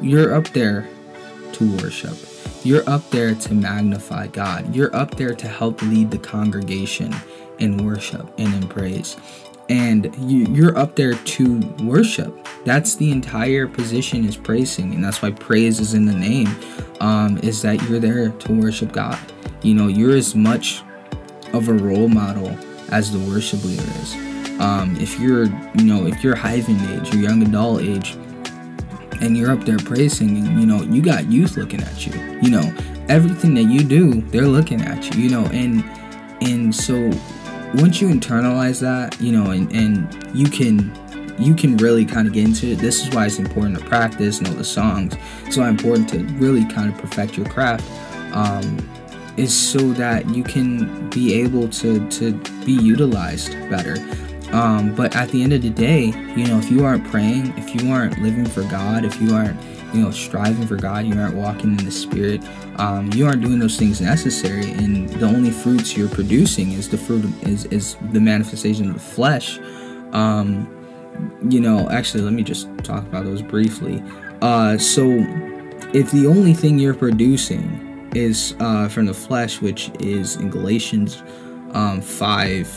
you're 0.00 0.34
up 0.34 0.48
there 0.48 0.88
to 1.52 1.76
worship. 1.78 2.16
You're 2.64 2.88
up 2.88 3.08
there 3.10 3.34
to 3.34 3.54
magnify 3.54 4.28
God. 4.28 4.74
You're 4.74 4.94
up 4.94 5.16
there 5.16 5.34
to 5.34 5.48
help 5.48 5.80
lead 5.82 6.10
the 6.10 6.18
congregation 6.18 7.14
in 7.58 7.84
worship 7.84 8.28
and 8.38 8.54
in 8.54 8.68
praise. 8.68 9.16
And 9.68 10.14
you, 10.18 10.68
are 10.68 10.78
up 10.78 10.96
there 10.96 11.14
to 11.14 11.58
worship. 11.82 12.34
That's 12.64 12.94
the 12.94 13.10
entire 13.10 13.66
position 13.66 14.24
is 14.24 14.36
praising, 14.36 14.94
and 14.94 15.04
that's 15.04 15.20
why 15.20 15.30
praise 15.30 15.78
is 15.78 15.94
in 15.94 16.06
the 16.06 16.14
name. 16.14 16.48
Um, 17.00 17.38
is 17.38 17.62
that 17.62 17.82
you're 17.82 18.00
there 18.00 18.30
to 18.30 18.52
worship 18.52 18.92
God. 18.92 19.18
You 19.62 19.74
know, 19.74 19.88
you're 19.88 20.16
as 20.16 20.34
much 20.34 20.82
of 21.52 21.68
a 21.68 21.74
role 21.74 22.08
model 22.08 22.56
as 22.90 23.12
the 23.12 23.18
worship 23.30 23.62
leader 23.64 23.82
is. 23.82 24.14
Um, 24.58 24.96
if 25.00 25.20
you're, 25.20 25.44
you 25.44 25.84
know, 25.84 26.06
if 26.06 26.24
you're 26.24 26.34
Hiven 26.34 26.80
age 26.90 27.14
or 27.14 27.18
young 27.18 27.42
adult 27.42 27.82
age, 27.82 28.16
and 29.20 29.36
you're 29.36 29.50
up 29.50 29.64
there 29.64 29.78
praising 29.78 30.36
you 30.58 30.66
know 30.66 30.82
you 30.82 31.02
got 31.02 31.30
youth 31.30 31.56
looking 31.56 31.82
at 31.82 32.06
you 32.06 32.12
you 32.40 32.50
know 32.50 32.74
everything 33.08 33.54
that 33.54 33.64
you 33.64 33.82
do 33.82 34.20
they're 34.30 34.46
looking 34.46 34.80
at 34.80 35.14
you 35.14 35.22
you 35.22 35.30
know 35.30 35.44
and 35.46 35.84
and 36.40 36.74
so 36.74 37.10
once 37.74 38.00
you 38.00 38.08
internalize 38.08 38.80
that 38.80 39.20
you 39.20 39.32
know 39.32 39.50
and 39.50 39.70
and 39.72 40.36
you 40.36 40.48
can 40.48 40.92
you 41.38 41.54
can 41.54 41.76
really 41.76 42.04
kind 42.04 42.26
of 42.26 42.34
get 42.34 42.44
into 42.44 42.72
it. 42.72 42.78
This 42.78 43.06
is 43.06 43.14
why 43.14 43.26
it's 43.26 43.38
important 43.38 43.78
to 43.78 43.84
practice 43.84 44.40
know 44.40 44.50
the 44.50 44.64
songs. 44.64 45.14
So 45.50 45.62
important 45.62 46.08
to 46.10 46.18
really 46.34 46.64
kind 46.66 46.92
of 46.92 46.98
perfect 46.98 47.36
your 47.36 47.46
craft 47.46 47.84
um, 48.32 48.76
is 49.36 49.54
so 49.54 49.92
that 49.92 50.28
you 50.30 50.42
can 50.42 51.08
be 51.10 51.34
able 51.34 51.68
to 51.68 52.08
to 52.10 52.32
be 52.64 52.72
utilized 52.72 53.52
better. 53.70 53.96
Um, 54.52 54.94
but 54.94 55.14
at 55.14 55.28
the 55.28 55.42
end 55.42 55.52
of 55.52 55.62
the 55.62 55.70
day, 55.70 56.06
you 56.06 56.46
know, 56.46 56.58
if 56.58 56.70
you 56.70 56.84
aren't 56.84 57.06
praying, 57.08 57.56
if 57.58 57.74
you 57.74 57.92
aren't 57.92 58.18
living 58.22 58.46
for 58.46 58.62
God, 58.64 59.04
if 59.04 59.20
you 59.20 59.34
aren't, 59.34 59.60
you 59.92 60.02
know, 60.02 60.10
striving 60.10 60.66
for 60.66 60.76
God, 60.76 61.06
you 61.06 61.18
aren't 61.18 61.34
walking 61.34 61.78
in 61.78 61.84
the 61.84 61.90
Spirit, 61.90 62.42
um, 62.76 63.10
you 63.12 63.26
aren't 63.26 63.42
doing 63.42 63.58
those 63.58 63.76
things 63.76 64.00
necessary, 64.00 64.70
and 64.72 65.08
the 65.08 65.26
only 65.26 65.50
fruits 65.50 65.96
you're 65.96 66.08
producing 66.08 66.72
is 66.72 66.88
the 66.88 66.98
fruit 66.98 67.24
of, 67.24 67.42
is 67.42 67.64
is 67.66 67.96
the 68.12 68.20
manifestation 68.20 68.88
of 68.88 68.94
the 68.94 69.00
flesh. 69.00 69.58
Um, 70.12 70.74
you 71.48 71.60
know, 71.60 71.88
actually, 71.90 72.22
let 72.22 72.32
me 72.32 72.42
just 72.42 72.68
talk 72.84 73.02
about 73.04 73.24
those 73.24 73.42
briefly. 73.42 74.02
Uh, 74.42 74.78
so, 74.78 75.04
if 75.92 76.10
the 76.10 76.26
only 76.26 76.54
thing 76.54 76.78
you're 76.78 76.94
producing 76.94 78.10
is 78.14 78.54
uh, 78.60 78.88
from 78.88 79.06
the 79.06 79.14
flesh, 79.14 79.60
which 79.60 79.90
is 80.00 80.36
in 80.36 80.50
Galatians 80.50 81.22
um, 81.72 82.00
five 82.00 82.68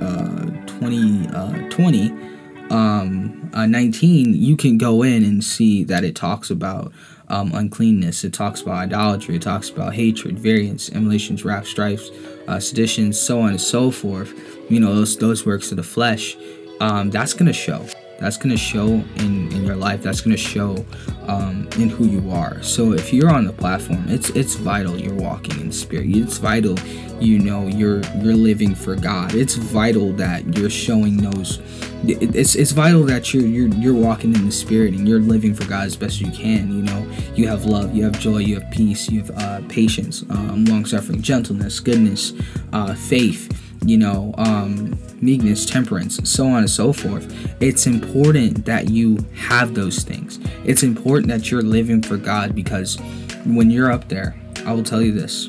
uh, 0.00 0.46
2020, 0.66 1.28
uh, 1.30 2.35
um, 2.70 3.50
uh, 3.54 3.66
19, 3.66 4.34
you 4.34 4.56
can 4.56 4.78
go 4.78 5.02
in 5.02 5.22
and 5.24 5.42
see 5.42 5.84
that 5.84 6.04
it 6.04 6.14
talks 6.14 6.50
about 6.50 6.92
um, 7.28 7.52
uncleanness. 7.54 8.24
It 8.24 8.32
talks 8.32 8.60
about 8.60 8.76
idolatry. 8.76 9.36
It 9.36 9.42
talks 9.42 9.70
about 9.70 9.94
hatred, 9.94 10.38
variance, 10.38 10.90
emulations, 10.90 11.44
wrath, 11.44 11.66
strifes, 11.66 12.10
uh, 12.48 12.60
seditions, 12.60 13.20
so 13.20 13.40
on 13.40 13.50
and 13.50 13.60
so 13.60 13.90
forth. 13.90 14.32
You 14.70 14.80
know, 14.80 14.94
those 14.94 15.16
those 15.16 15.46
works 15.46 15.70
of 15.70 15.76
the 15.76 15.82
flesh. 15.82 16.36
Um, 16.80 17.10
that's 17.10 17.34
gonna 17.34 17.52
show 17.52 17.86
that's 18.18 18.36
going 18.36 18.50
to 18.50 18.56
show 18.56 18.86
in, 18.86 19.52
in 19.52 19.64
your 19.64 19.76
life 19.76 20.02
that's 20.02 20.20
going 20.20 20.34
to 20.34 20.42
show 20.42 20.84
um, 21.28 21.68
in 21.78 21.88
who 21.88 22.06
you 22.06 22.30
are. 22.30 22.62
So 22.62 22.92
if 22.92 23.12
you're 23.12 23.30
on 23.30 23.44
the 23.44 23.52
platform 23.52 24.08
it's 24.08 24.30
it's 24.30 24.54
vital 24.54 24.98
you're 24.98 25.14
walking 25.14 25.60
in 25.60 25.72
spirit. 25.72 26.06
It's 26.08 26.38
vital 26.38 26.78
you 27.20 27.38
know 27.38 27.66
you're 27.66 28.00
you're 28.16 28.34
living 28.34 28.74
for 28.74 28.94
god. 28.94 29.34
It's 29.34 29.54
vital 29.54 30.12
that 30.14 30.56
you're 30.56 30.70
showing 30.70 31.18
those 31.18 31.60
it's 32.04 32.54
it's 32.54 32.72
vital 32.72 33.02
that 33.04 33.32
you're 33.32 33.46
you're 33.46 33.68
you're 33.68 33.94
walking 33.94 34.34
in 34.34 34.46
the 34.46 34.52
spirit 34.52 34.94
and 34.94 35.08
you're 35.08 35.20
living 35.20 35.54
for 35.54 35.66
god 35.66 35.86
as 35.86 35.96
best 35.96 36.20
you 36.20 36.30
can 36.30 36.72
you 36.72 36.82
know. 36.82 37.06
You 37.34 37.48
have 37.48 37.64
love 37.64 37.94
you 37.94 38.04
have 38.04 38.18
joy 38.18 38.38
you 38.38 38.60
have 38.60 38.70
peace 38.70 39.10
you 39.10 39.20
have 39.20 39.30
uh, 39.36 39.60
patience 39.68 40.22
um, 40.30 40.64
long 40.64 40.84
suffering 40.84 41.20
gentleness 41.20 41.80
goodness 41.80 42.32
uh, 42.72 42.94
faith 42.94 43.65
you 43.88 43.96
know, 43.96 44.34
um, 44.36 44.98
meekness, 45.20 45.64
temperance, 45.64 46.18
so 46.28 46.46
on 46.46 46.58
and 46.58 46.70
so 46.70 46.92
forth. 46.92 47.32
It's 47.60 47.86
important 47.86 48.64
that 48.66 48.90
you 48.90 49.18
have 49.34 49.74
those 49.74 50.02
things. 50.02 50.38
It's 50.64 50.82
important 50.82 51.28
that 51.28 51.50
you're 51.50 51.62
living 51.62 52.02
for 52.02 52.16
God 52.16 52.54
because 52.54 52.98
when 53.44 53.70
you're 53.70 53.90
up 53.90 54.08
there, 54.08 54.34
I 54.64 54.72
will 54.72 54.82
tell 54.82 55.00
you 55.00 55.12
this. 55.12 55.48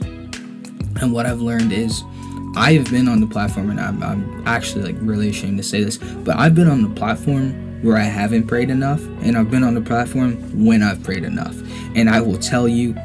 And 1.02 1.12
what 1.12 1.26
I've 1.26 1.42
learned 1.42 1.74
is 1.74 2.04
I 2.56 2.74
have 2.74 2.90
been 2.90 3.08
on 3.08 3.20
the 3.20 3.28
platform, 3.28 3.70
and 3.70 3.80
I'm, 3.80 4.02
I'm 4.02 4.48
actually 4.48 4.92
like 4.92 4.96
really 5.02 5.30
ashamed 5.30 5.58
to 5.58 5.64
say 5.64 5.84
this, 5.84 5.98
but 5.98 6.38
I've 6.38 6.56
been 6.56 6.68
on 6.68 6.82
the 6.82 6.90
platform 6.90 7.82
where 7.84 7.98
I 7.98 8.04
haven't 8.04 8.48
prayed 8.48 8.70
enough, 8.70 9.02
and 9.22 9.38
I've 9.38 9.52
been 9.52 9.64
on 9.64 9.76
the 9.76 9.82
platform 9.82 10.66
when 10.66 10.82
I've 10.82 11.04
prayed 11.04 11.24
enough. 11.24 11.56
And 11.96 12.10
I 12.10 12.22
will 12.22 12.38
tell 12.38 12.68
you, 12.68 12.96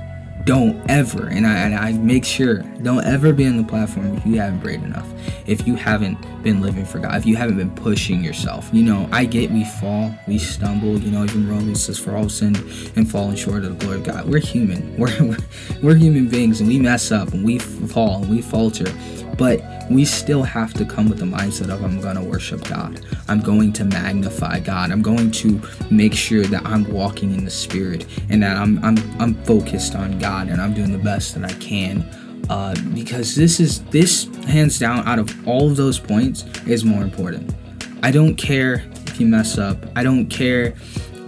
don't 0.45 0.91
ever, 0.91 1.29
and 1.29 1.47
I, 1.47 1.59
and 1.59 1.75
I 1.75 1.93
make 1.93 2.25
sure, 2.25 2.59
don't 2.83 3.05
ever 3.05 3.33
be 3.33 3.47
on 3.47 3.57
the 3.57 3.65
platform 3.65 4.17
if 4.17 4.27
you 4.27 4.41
haven't 4.41 4.61
prayed 4.61 4.83
enough, 4.83 5.07
if 5.47 5.67
you 5.67 5.77
haven't 5.77 6.19
been 6.43 6.61
living 6.61 6.85
for 6.85 6.99
God, 6.99 7.17
if 7.17 7.27
you 7.27 7.37
haven't 7.37 7.57
been 7.57 7.71
pushing 7.71 8.25
yourself. 8.25 8.69
You 8.73 8.83
know, 8.83 9.09
I 9.13 9.25
get 9.25 9.51
we 9.51 9.65
fall, 9.65 10.13
we 10.27 10.39
stumble, 10.39 10.99
you 10.99 11.11
know, 11.11 11.25
even 11.25 11.49
Romans 11.49 11.85
says, 11.85 11.99
for 11.99 12.17
all 12.17 12.29
sin 12.29 12.57
and 12.97 13.09
falling 13.09 13.37
short 13.37 13.65
of 13.65 13.79
the 13.79 13.85
glory 13.85 13.99
of 13.99 14.05
God. 14.05 14.29
We're 14.29 14.41
human, 14.41 14.97
we're, 14.97 15.17
we're, 15.23 15.39
we're 15.83 15.97
human 15.97 16.29
beings, 16.29 16.61
and 16.61 16.69
we 16.69 16.79
mess 16.79 17.13
up, 17.13 17.33
and 17.33 17.45
we 17.45 17.59
fall, 17.59 18.23
and 18.23 18.31
we 18.31 18.43
falter. 18.43 18.93
But 19.39 19.63
we 19.91 20.05
still 20.05 20.43
have 20.43 20.73
to 20.75 20.85
come 20.85 21.09
with 21.09 21.19
the 21.19 21.25
mindset 21.25 21.73
of 21.73 21.83
I'm 21.83 22.01
going 22.01 22.17
to 22.17 22.23
worship 22.23 22.63
God. 22.69 23.05
I'm 23.29 23.41
going 23.41 23.73
to 23.75 23.85
magnify 23.85 24.61
God. 24.61 24.91
I'm 24.91 25.03
going 25.03 25.31
to 25.33 25.61
make 25.91 26.15
sure 26.15 26.45
that 26.45 26.65
I'm 26.65 26.85
walking 26.85 27.35
in 27.35 27.45
the 27.45 27.51
spirit 27.51 28.07
and 28.29 28.43
that 28.43 28.57
I'm 28.57 28.83
I'm 28.85 28.99
I'm 29.21 29.35
focused 29.45 29.95
on 29.95 30.19
God 30.19 30.32
and 30.41 30.61
I'm 30.61 30.75
doing 30.75 30.93
the 30.93 30.99
best 30.99 31.35
that 31.35 31.45
I 31.45 31.55
can. 31.59 32.03
Uh, 32.51 32.75
because 32.93 33.37
this 33.37 33.61
is 33.61 33.85
this 33.85 34.25
hands 34.47 34.79
down 34.79 35.07
out 35.07 35.19
of 35.19 35.49
all 35.49 35.71
of 35.71 35.77
those 35.77 35.99
points 35.99 36.45
is 36.67 36.85
more 36.85 37.03
important. 37.03 37.55
I 38.03 38.11
don't 38.11 38.35
care 38.35 38.85
if 39.07 39.21
you 39.21 39.27
mess 39.27 39.59
up. 39.59 39.79
I 39.95 40.03
don't 40.03 40.27
care 40.27 40.75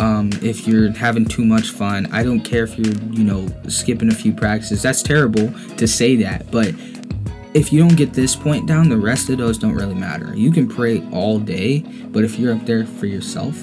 um, 0.01 0.31
if 0.43 0.67
you're 0.67 0.90
having 0.90 1.25
too 1.25 1.45
much 1.45 1.71
fun. 1.71 2.07
I 2.12 2.25
don't 2.25 2.40
care 2.40 2.64
if 2.64 2.77
you're, 2.77 2.95
you 3.12 3.23
know, 3.23 3.47
skipping 3.69 4.11
a 4.11 4.14
few 4.14 4.33
practices. 4.33 4.83
That's 4.83 5.03
terrible 5.03 5.53
to 5.77 5.87
say 5.87 6.17
that, 6.17 6.51
but 6.51 6.75
if 7.55 7.73
you 7.73 7.79
don't 7.79 7.97
get 7.97 8.12
this 8.12 8.35
point 8.35 8.67
down, 8.67 8.88
the 8.88 8.97
rest 8.97 9.31
of 9.31 9.38
those 9.38 9.59
don't 9.59 9.75
really 9.75 9.95
matter. 9.95 10.35
You 10.37 10.51
can 10.51 10.69
pray 10.69 11.09
all 11.12 11.38
day, 11.38 11.81
but 12.09 12.25
if 12.25 12.37
you're 12.37 12.53
up 12.53 12.67
there 12.67 12.85
for 12.85 13.07
yourself, 13.07 13.57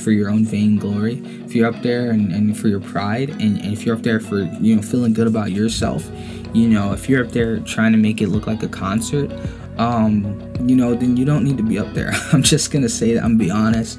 for 0.00 0.10
your 0.10 0.30
own 0.30 0.44
vain 0.44 0.78
glory, 0.78 1.22
if 1.44 1.54
you're 1.54 1.68
up 1.68 1.82
there 1.82 2.10
and, 2.10 2.32
and 2.32 2.58
for 2.58 2.68
your 2.68 2.80
pride, 2.80 3.30
and, 3.30 3.60
and 3.60 3.72
if 3.72 3.84
you're 3.84 3.96
up 3.96 4.02
there 4.02 4.20
for, 4.20 4.42
you 4.60 4.76
know, 4.76 4.82
feeling 4.82 5.12
good 5.12 5.26
about 5.26 5.52
yourself, 5.52 6.08
you 6.52 6.68
know, 6.68 6.92
if 6.92 7.08
you're 7.08 7.24
up 7.24 7.32
there 7.32 7.60
trying 7.60 7.92
to 7.92 7.98
make 7.98 8.20
it 8.20 8.28
look 8.28 8.46
like 8.46 8.62
a 8.62 8.68
concert, 8.68 9.30
um, 9.78 10.24
you 10.62 10.74
know, 10.74 10.94
then 10.94 11.16
you 11.16 11.24
don't 11.24 11.44
need 11.44 11.56
to 11.56 11.62
be 11.62 11.78
up 11.78 11.92
there. 11.92 12.12
I'm 12.32 12.42
just 12.42 12.70
gonna 12.70 12.88
say 12.88 13.14
that. 13.14 13.24
I'm 13.24 13.36
be 13.36 13.50
honest. 13.50 13.98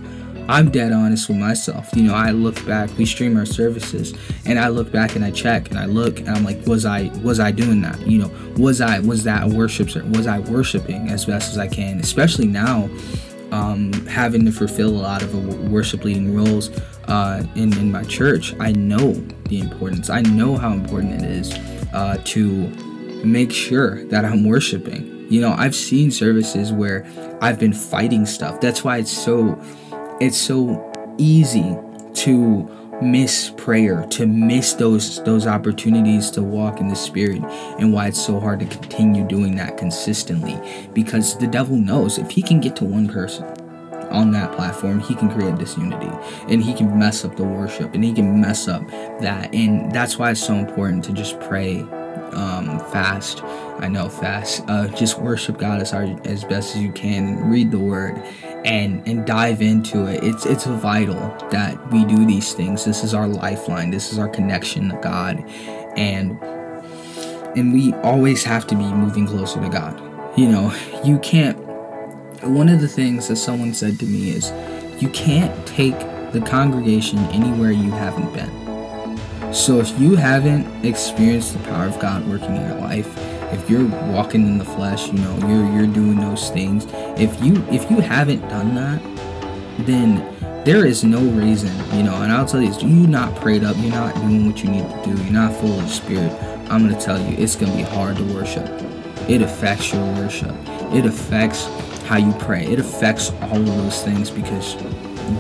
I'm 0.50 0.72
dead 0.72 0.94
honest 0.94 1.28
with 1.28 1.38
myself. 1.38 1.90
You 1.94 2.04
know, 2.04 2.14
I 2.14 2.32
look 2.32 2.66
back, 2.66 2.90
we 2.98 3.06
stream 3.06 3.36
our 3.36 3.46
services, 3.46 4.14
and 4.46 4.58
I 4.58 4.70
look 4.70 4.92
back 4.92 5.16
and 5.16 5.26
I 5.26 5.32
check 5.32 5.70
and 5.70 5.78
I 5.78 5.86
look 5.86 6.20
and 6.20 6.30
I'm 6.30 6.46
like, 6.46 6.66
was 6.66 6.86
I 6.86 7.12
was 7.22 7.40
I 7.40 7.52
doing 7.52 7.82
that? 7.82 8.00
You 8.08 8.20
know, 8.20 8.32
was 8.56 8.80
I 8.80 9.00
was 9.00 9.24
that 9.26 9.50
worship 9.50 9.94
was 10.06 10.26
I 10.26 10.40
worshiping 10.40 11.10
as 11.10 11.26
best 11.26 11.52
as 11.52 11.58
I 11.58 11.68
can? 11.68 12.00
Especially 12.00 12.48
now, 12.48 12.90
um, 13.52 13.94
having 14.08 14.46
to 14.46 14.52
fulfill 14.52 14.90
a 14.90 15.02
lot 15.02 15.22
of 15.22 15.34
worship 15.72 16.04
leading 16.04 16.36
roles 16.36 16.70
uh, 17.08 17.46
in 17.56 17.78
in 17.78 17.92
my 17.92 18.04
church. 18.04 18.56
I 18.60 18.72
know 18.72 19.14
the 19.50 19.60
importance. 19.60 20.10
I 20.10 20.22
know 20.22 20.58
how 20.58 20.74
important 20.74 21.22
it 21.22 21.30
is 21.30 21.54
uh, 21.94 22.22
to 22.26 22.68
make 23.24 23.52
sure 23.52 24.04
that 24.06 24.26
I'm 24.26 24.44
worshiping. 24.44 25.26
You 25.30 25.42
know, 25.42 25.54
I've 25.58 25.76
seen 25.76 26.12
services 26.12 26.72
where 26.72 27.06
I've 27.42 27.60
been 27.60 27.74
fighting 27.74 28.26
stuff. 28.26 28.62
That's 28.62 28.84
why 28.84 28.98
it's 28.98 29.12
so 29.12 29.60
it's 30.20 30.38
so 30.38 31.16
easy 31.18 31.78
to 32.24 32.70
miss 33.02 33.52
prayer, 33.58 34.06
to 34.12 34.26
miss 34.26 34.74
those 34.74 35.24
those 35.24 35.46
opportunities 35.48 36.30
to 36.32 36.42
walk 36.42 36.80
in 36.80 36.88
the 36.88 36.96
spirit 36.96 37.44
and 37.80 37.94
why 37.94 38.08
it's 38.08 38.24
so 38.24 38.40
hard 38.40 38.60
to 38.60 38.66
continue 38.66 39.26
doing 39.28 39.56
that 39.56 39.78
consistently 39.78 40.60
because 40.94 41.38
the 41.38 41.48
devil 41.48 41.76
knows 41.76 42.18
if 42.18 42.30
he 42.32 42.42
can 42.42 42.60
get 42.60 42.76
to 42.78 42.86
one 42.86 43.08
person 43.08 43.46
on 44.12 44.32
that 44.32 44.52
platform, 44.54 45.00
he 45.00 45.16
can 45.16 45.30
create 45.30 45.58
disunity 45.58 46.10
and 46.48 46.64
he 46.64 46.74
can 46.74 46.98
mess 46.98 47.26
up 47.26 47.36
the 47.36 47.44
worship 47.44 47.94
and 47.94 48.04
he 48.04 48.14
can 48.14 48.40
mess 48.40 48.68
up 48.68 48.88
that. 49.20 49.54
And 49.54 49.92
that's 49.92 50.18
why 50.18 50.32
it's 50.32 50.46
so 50.46 50.56
important 50.56 51.04
to 51.06 51.14
just 51.14 51.40
pray 51.42 51.82
um, 52.32 52.80
fast. 52.92 53.44
I 53.80 53.88
know 53.88 54.10
fast. 54.10 54.64
Uh, 54.68 54.88
just 54.88 55.20
worship 55.20 55.58
God 55.58 55.82
as 55.82 55.92
hard 55.92 56.26
as 56.26 56.44
best 56.44 56.76
as 56.76 56.82
you 56.82 56.92
can. 56.92 57.50
Read 57.50 57.72
the 57.72 57.80
Word, 57.80 58.22
and 58.65 59.08
and 59.08 59.26
dive 59.26 59.62
into 59.62 60.06
it. 60.08 60.24
It's 60.24 60.46
it's 60.46 60.65
vital 60.65 61.36
that 61.52 61.91
we 61.91 62.06
do 62.06 62.26
these 62.26 62.54
things. 62.54 62.86
This 62.86 63.04
is 63.04 63.13
our 63.13 63.28
lifeline. 63.28 63.91
This 63.91 64.12
is 64.12 64.20
our 64.20 64.28
connection 64.28 64.89
to 64.89 64.98
God, 64.98 65.43
and 65.98 66.41
and 67.58 67.74
we 67.74 67.93
always 67.96 68.43
have 68.43 68.67
to 68.67 68.76
be 68.76 68.86
moving 68.86 69.26
closer 69.28 69.62
to 69.62 69.70
God. 69.70 70.00
You 70.38 70.48
know, 70.50 70.74
you 71.04 71.20
can't. 71.20 71.58
One 72.43 72.70
of 72.70 72.82
the 72.82 72.88
things 72.88 73.28
that 73.30 73.38
someone 73.38 73.74
said 73.74 74.00
to 74.00 74.06
me 74.06 74.30
is, 74.30 74.52
you 75.02 75.10
can't 75.10 75.65
take 75.65 75.98
the 76.32 76.41
congregation 76.46 77.17
anywhere 77.30 77.72
you 77.72 77.89
haven't 77.89 78.32
been. 78.34 79.54
So 79.54 79.80
if 79.80 79.98
you 80.00 80.15
haven't 80.15 80.86
experienced 80.86 81.54
the 81.54 81.60
power 81.67 81.86
of 81.86 81.98
God 82.00 82.28
working 82.28 82.56
in 82.56 82.62
your 82.62 82.80
life, 82.80 83.08
if 83.52 83.70
you're 83.70 83.86
walking 84.12 84.46
in 84.48 84.58
the 84.58 84.66
flesh, 84.66 85.08
you 85.08 85.20
know, 85.20 85.38
you're 85.48 85.72
you're 85.74 85.94
doing 85.94 86.18
those 86.18 86.50
things. 86.50 86.86
If 87.20 87.42
you 87.44 87.56
if 87.72 87.90
you 87.90 88.00
haven't 88.00 88.42
done 88.50 88.76
that, 88.76 89.02
then 89.86 90.34
there 90.66 90.86
is 90.86 91.04
no 91.04 91.22
reason, 91.22 91.72
you 91.96 92.04
know, 92.04 92.22
and 92.22 92.32
I'll 92.32 92.46
tell 92.46 92.62
you, 92.62 92.74
you're 92.80 93.08
not 93.08 93.34
prayed 93.38 93.64
up, 93.64 93.78
you're 93.80 93.92
not 93.92 94.14
doing 94.16 94.48
what 94.48 94.62
you 94.64 94.70
need 94.70 94.84
to 94.84 95.02
do, 95.06 95.24
you're 95.24 95.32
not 95.32 95.54
full 95.54 95.80
of 95.80 95.90
spirit. 95.90 96.32
I'm 96.70 96.88
gonna 96.88 97.00
tell 97.00 97.18
you, 97.18 97.38
it's 97.38 97.56
gonna 97.56 97.76
be 97.76 97.84
hard 97.84 98.18
to 98.18 98.24
worship. 98.34 98.68
It 99.30 99.42
affects 99.42 99.94
your 99.94 100.06
worship. 100.16 100.56
It 100.94 101.06
affects 101.06 101.68
how 102.04 102.18
you 102.18 102.34
pray. 102.34 102.66
It 102.66 102.80
affects 102.80 103.32
all 103.42 103.58
of 103.58 103.66
those 103.66 104.04
things 104.04 104.30
because 104.30 104.76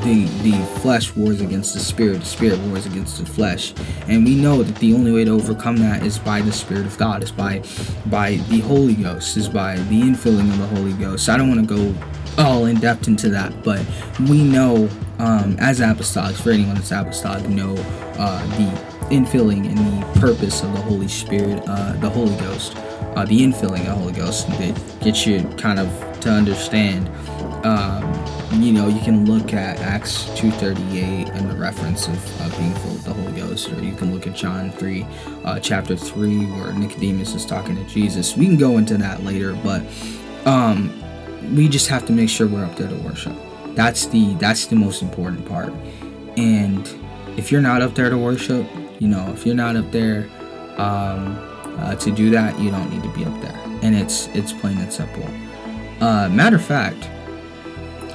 the 0.01 0.25
the 0.43 0.65
flesh 0.81 1.15
wars 1.15 1.41
against 1.41 1.73
the 1.73 1.79
spirit, 1.79 2.19
the 2.19 2.25
spirit 2.25 2.59
wars 2.59 2.85
against 2.85 3.17
the 3.17 3.25
flesh, 3.25 3.73
and 4.07 4.25
we 4.25 4.35
know 4.35 4.63
that 4.63 4.75
the 4.77 4.93
only 4.93 5.11
way 5.11 5.25
to 5.25 5.31
overcome 5.31 5.77
that 5.77 6.03
is 6.03 6.19
by 6.19 6.41
the 6.41 6.51
Spirit 6.51 6.85
of 6.85 6.97
God, 6.97 7.23
is 7.23 7.31
by 7.31 7.63
by 8.07 8.35
the 8.49 8.59
Holy 8.59 8.95
Ghost, 8.95 9.37
is 9.37 9.49
by 9.49 9.75
the 9.75 10.01
infilling 10.01 10.49
of 10.51 10.57
the 10.57 10.67
Holy 10.67 10.93
Ghost. 10.93 11.29
I 11.29 11.37
don't 11.37 11.49
want 11.49 11.67
to 11.67 11.75
go 11.75 11.95
all 12.37 12.65
in 12.65 12.79
depth 12.79 13.07
into 13.07 13.29
that, 13.29 13.63
but 13.63 13.83
we 14.29 14.43
know 14.43 14.89
um, 15.19 15.55
as 15.59 15.79
apostolics, 15.79 16.41
for 16.41 16.51
anyone 16.51 16.75
that's 16.75 16.91
apostolic, 16.91 17.47
know 17.49 17.75
uh, 18.17 18.45
the 18.57 18.97
infilling 19.09 19.67
and 19.67 19.77
the 19.77 20.19
purpose 20.19 20.61
of 20.63 20.73
the 20.73 20.81
Holy 20.81 21.07
Spirit, 21.07 21.63
uh, 21.67 21.93
the 21.93 22.09
Holy 22.09 22.35
Ghost, 22.37 22.75
uh, 23.15 23.25
the 23.25 23.39
infilling 23.39 23.79
of 23.81 23.85
the 23.85 23.95
Holy 23.95 24.13
Ghost 24.13 24.47
that 24.47 24.99
gets 25.01 25.25
you 25.25 25.43
kind 25.57 25.79
of 25.79 26.19
to 26.19 26.29
understand. 26.29 27.09
Um, 27.65 28.16
you 28.53 28.71
know, 28.71 28.87
you 28.87 28.99
can 29.01 29.25
look 29.25 29.53
at 29.53 29.79
Acts 29.79 30.23
2.38 30.39 31.29
and 31.35 31.49
the 31.49 31.55
reference 31.55 32.07
of, 32.07 32.41
of 32.41 32.57
being 32.57 32.73
filled 32.75 32.93
with 32.93 33.03
the 33.03 33.13
Holy 33.13 33.31
Ghost, 33.33 33.69
or 33.71 33.83
you 33.83 33.93
can 33.93 34.13
look 34.13 34.25
at 34.25 34.33
John 34.33 34.71
3, 34.71 35.05
uh, 35.43 35.59
chapter 35.59 35.95
3, 35.95 36.45
where 36.45 36.73
Nicodemus 36.73 37.35
is 37.35 37.45
talking 37.45 37.75
to 37.75 37.83
Jesus. 37.83 38.37
We 38.37 38.45
can 38.45 38.57
go 38.57 38.77
into 38.77 38.97
that 38.97 39.23
later, 39.23 39.53
but 39.63 39.83
um, 40.45 40.93
we 41.55 41.67
just 41.67 41.87
have 41.89 42.05
to 42.07 42.13
make 42.13 42.29
sure 42.29 42.47
we're 42.47 42.65
up 42.65 42.75
there 42.77 42.87
to 42.87 42.95
worship. 42.97 43.35
That's 43.75 44.07
the 44.07 44.33
that's 44.35 44.65
the 44.65 44.75
most 44.75 45.01
important 45.01 45.47
part. 45.47 45.71
And 46.35 46.87
if 47.37 47.51
you're 47.51 47.61
not 47.61 47.81
up 47.81 47.95
there 47.95 48.09
to 48.09 48.17
worship, 48.17 48.65
you 48.99 49.07
know, 49.07 49.31
if 49.33 49.45
you're 49.45 49.55
not 49.55 49.75
up 49.75 49.91
there 49.91 50.27
um, 50.77 51.37
uh, 51.79 51.95
to 51.95 52.11
do 52.11 52.29
that, 52.31 52.57
you 52.59 52.71
don't 52.71 52.89
need 52.89 53.03
to 53.03 53.13
be 53.13 53.23
up 53.25 53.39
there. 53.41 53.59
And 53.83 53.95
it's 53.95 54.27
it's 54.29 54.53
plain 54.53 54.77
and 54.79 54.91
simple. 54.91 55.27
Uh, 56.01 56.29
matter 56.29 56.55
of 56.55 56.65
fact, 56.65 57.09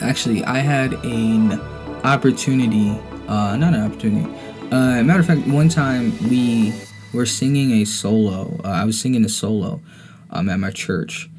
actually, 0.02 0.44
I 0.44 0.58
had 0.58 0.92
an 1.04 1.60
opportunity, 2.04 2.90
uh, 3.28 3.56
not 3.56 3.74
an 3.74 3.82
opportunity. 3.82 4.30
Uh, 4.70 5.02
matter 5.02 5.20
of 5.20 5.26
fact, 5.26 5.46
one 5.46 5.68
time 5.68 6.12
we 6.28 6.72
were 7.12 7.26
singing 7.26 7.72
a 7.82 7.84
solo. 7.84 8.60
Uh, 8.64 8.68
I 8.68 8.84
was 8.84 9.00
singing 9.00 9.24
a 9.24 9.28
solo 9.28 9.80
um, 10.30 10.48
at 10.48 10.58
my 10.58 10.70
church, 10.70 11.30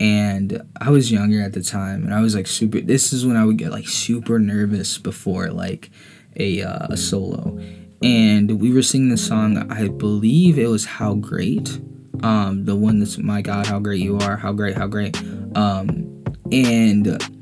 and 0.00 0.62
I 0.80 0.90
was 0.90 1.10
younger 1.10 1.40
at 1.40 1.52
the 1.52 1.62
time, 1.62 2.04
and 2.04 2.14
I 2.14 2.20
was 2.20 2.34
like 2.34 2.46
super. 2.46 2.80
This 2.80 3.12
is 3.12 3.26
when 3.26 3.36
I 3.36 3.44
would 3.44 3.58
get 3.58 3.70
like 3.70 3.88
super 3.88 4.38
nervous 4.38 4.98
before 4.98 5.50
like 5.50 5.90
a 6.36 6.62
uh, 6.62 6.86
a 6.90 6.96
solo, 6.96 7.58
and 8.02 8.60
we 8.60 8.72
were 8.72 8.82
singing 8.82 9.10
the 9.10 9.16
song. 9.16 9.70
I 9.70 9.88
believe 9.88 10.58
it 10.58 10.68
was 10.68 10.84
"How 10.84 11.14
Great," 11.14 11.80
um, 12.22 12.64
the 12.64 12.76
one 12.76 12.98
that's 13.00 13.18
"My 13.18 13.42
God, 13.42 13.66
How 13.66 13.80
Great 13.80 14.00
You 14.00 14.18
Are," 14.18 14.36
"How 14.36 14.52
Great, 14.52 14.76
How 14.76 14.86
Great," 14.86 15.16
um, 15.56 16.24
and 16.52 17.35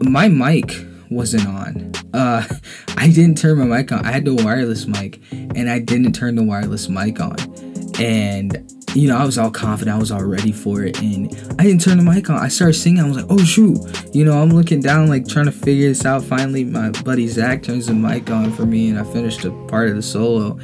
my 0.00 0.28
mic 0.28 0.86
wasn't 1.10 1.46
on. 1.46 1.92
Uh, 2.14 2.46
I 2.96 3.08
didn't 3.08 3.38
turn 3.38 3.58
my 3.58 3.64
mic 3.64 3.92
on. 3.92 4.04
I 4.04 4.12
had 4.12 4.24
the 4.24 4.34
wireless 4.34 4.86
mic, 4.86 5.20
and 5.32 5.68
I 5.68 5.78
didn't 5.78 6.12
turn 6.12 6.36
the 6.36 6.42
wireless 6.42 6.88
mic 6.88 7.20
on. 7.20 7.36
And 7.98 8.70
you 8.94 9.08
know, 9.08 9.16
I 9.16 9.24
was 9.24 9.38
all 9.38 9.50
confident, 9.50 9.96
I 9.96 10.00
was 10.00 10.10
all 10.10 10.24
ready 10.24 10.52
for 10.52 10.82
it, 10.82 11.00
and 11.00 11.30
I 11.58 11.64
didn't 11.64 11.80
turn 11.80 11.96
the 11.96 12.02
mic 12.02 12.28
on. 12.28 12.38
I 12.38 12.48
started 12.48 12.74
singing, 12.74 13.00
I 13.00 13.06
was 13.06 13.16
like, 13.16 13.26
oh 13.28 13.44
shoot. 13.44 13.78
You 14.12 14.24
know, 14.24 14.40
I'm 14.40 14.50
looking 14.50 14.80
down, 14.80 15.08
like 15.08 15.28
trying 15.28 15.44
to 15.46 15.52
figure 15.52 15.88
this 15.88 16.04
out. 16.04 16.24
Finally, 16.24 16.64
my 16.64 16.90
buddy 16.90 17.28
Zach 17.28 17.62
turns 17.62 17.86
the 17.86 17.94
mic 17.94 18.30
on 18.30 18.52
for 18.52 18.66
me, 18.66 18.90
and 18.90 18.98
I 18.98 19.04
finished 19.04 19.44
a 19.44 19.50
part 19.68 19.88
of 19.88 19.96
the 19.96 20.02
solo. 20.02 20.58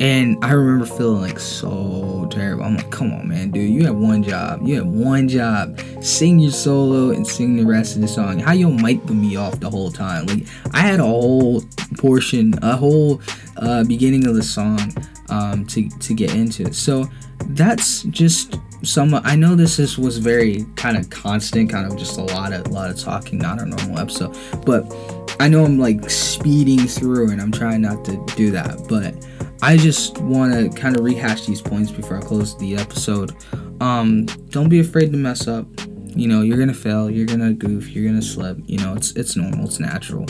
And 0.00 0.42
I 0.42 0.52
remember 0.52 0.86
feeling 0.86 1.20
like 1.20 1.38
so 1.38 2.26
terrible. 2.30 2.64
I'm 2.64 2.76
like, 2.76 2.90
come 2.90 3.12
on, 3.12 3.28
man, 3.28 3.50
dude, 3.50 3.68
you 3.68 3.84
have 3.84 3.96
one 3.96 4.22
job. 4.22 4.66
You 4.66 4.76
have 4.76 4.86
one 4.86 5.28
job. 5.28 5.78
Sing 6.00 6.38
your 6.38 6.52
solo 6.52 7.10
and 7.10 7.26
sing 7.26 7.56
the 7.56 7.66
rest 7.66 7.96
of 7.96 8.02
the 8.02 8.08
song. 8.08 8.38
How 8.38 8.52
you 8.52 8.70
mic 8.70 9.04
me 9.10 9.36
off 9.36 9.60
the 9.60 9.68
whole 9.68 9.92
time? 9.92 10.24
Like, 10.24 10.46
I 10.72 10.80
had 10.80 11.00
a 11.00 11.04
whole 11.04 11.62
portion, 11.98 12.54
a 12.62 12.76
whole 12.76 13.20
uh, 13.58 13.84
beginning 13.84 14.26
of 14.26 14.34
the 14.34 14.42
song 14.42 14.80
um, 15.28 15.66
to, 15.66 15.86
to 15.90 16.14
get 16.14 16.34
into. 16.34 16.72
So, 16.72 17.04
that's 17.48 18.02
just 18.04 18.58
some 18.82 19.14
i 19.14 19.34
know 19.34 19.54
this 19.54 19.78
is 19.78 19.98
was 19.98 20.18
very 20.18 20.64
kind 20.76 20.96
of 20.96 21.10
constant 21.10 21.70
kind 21.70 21.90
of 21.90 21.98
just 21.98 22.18
a 22.18 22.22
lot 22.22 22.52
of 22.52 22.66
a 22.66 22.68
lot 22.70 22.90
of 22.90 22.98
talking 22.98 23.38
not 23.38 23.60
a 23.60 23.66
normal 23.66 23.98
episode 23.98 24.36
but 24.64 24.84
i 25.38 25.48
know 25.48 25.64
i'm 25.64 25.78
like 25.78 26.08
speeding 26.08 26.86
through 26.86 27.30
and 27.30 27.40
i'm 27.40 27.52
trying 27.52 27.80
not 27.80 28.04
to 28.04 28.22
do 28.36 28.50
that 28.50 28.76
but 28.88 29.14
i 29.62 29.76
just 29.76 30.18
want 30.18 30.52
to 30.52 30.68
kind 30.80 30.96
of 30.96 31.04
rehash 31.04 31.46
these 31.46 31.62
points 31.62 31.90
before 31.90 32.18
i 32.18 32.20
close 32.20 32.56
the 32.58 32.76
episode 32.76 33.32
um 33.80 34.26
don't 34.50 34.68
be 34.68 34.80
afraid 34.80 35.10
to 35.10 35.16
mess 35.16 35.48
up 35.48 35.66
you 36.06 36.26
know 36.26 36.42
you're 36.42 36.58
gonna 36.58 36.74
fail 36.74 37.10
you're 37.10 37.26
gonna 37.26 37.52
goof 37.52 37.90
you're 37.90 38.06
gonna 38.06 38.22
slip 38.22 38.58
you 38.66 38.78
know 38.78 38.94
it's 38.94 39.12
it's 39.12 39.36
normal 39.36 39.66
it's 39.66 39.78
natural 39.78 40.26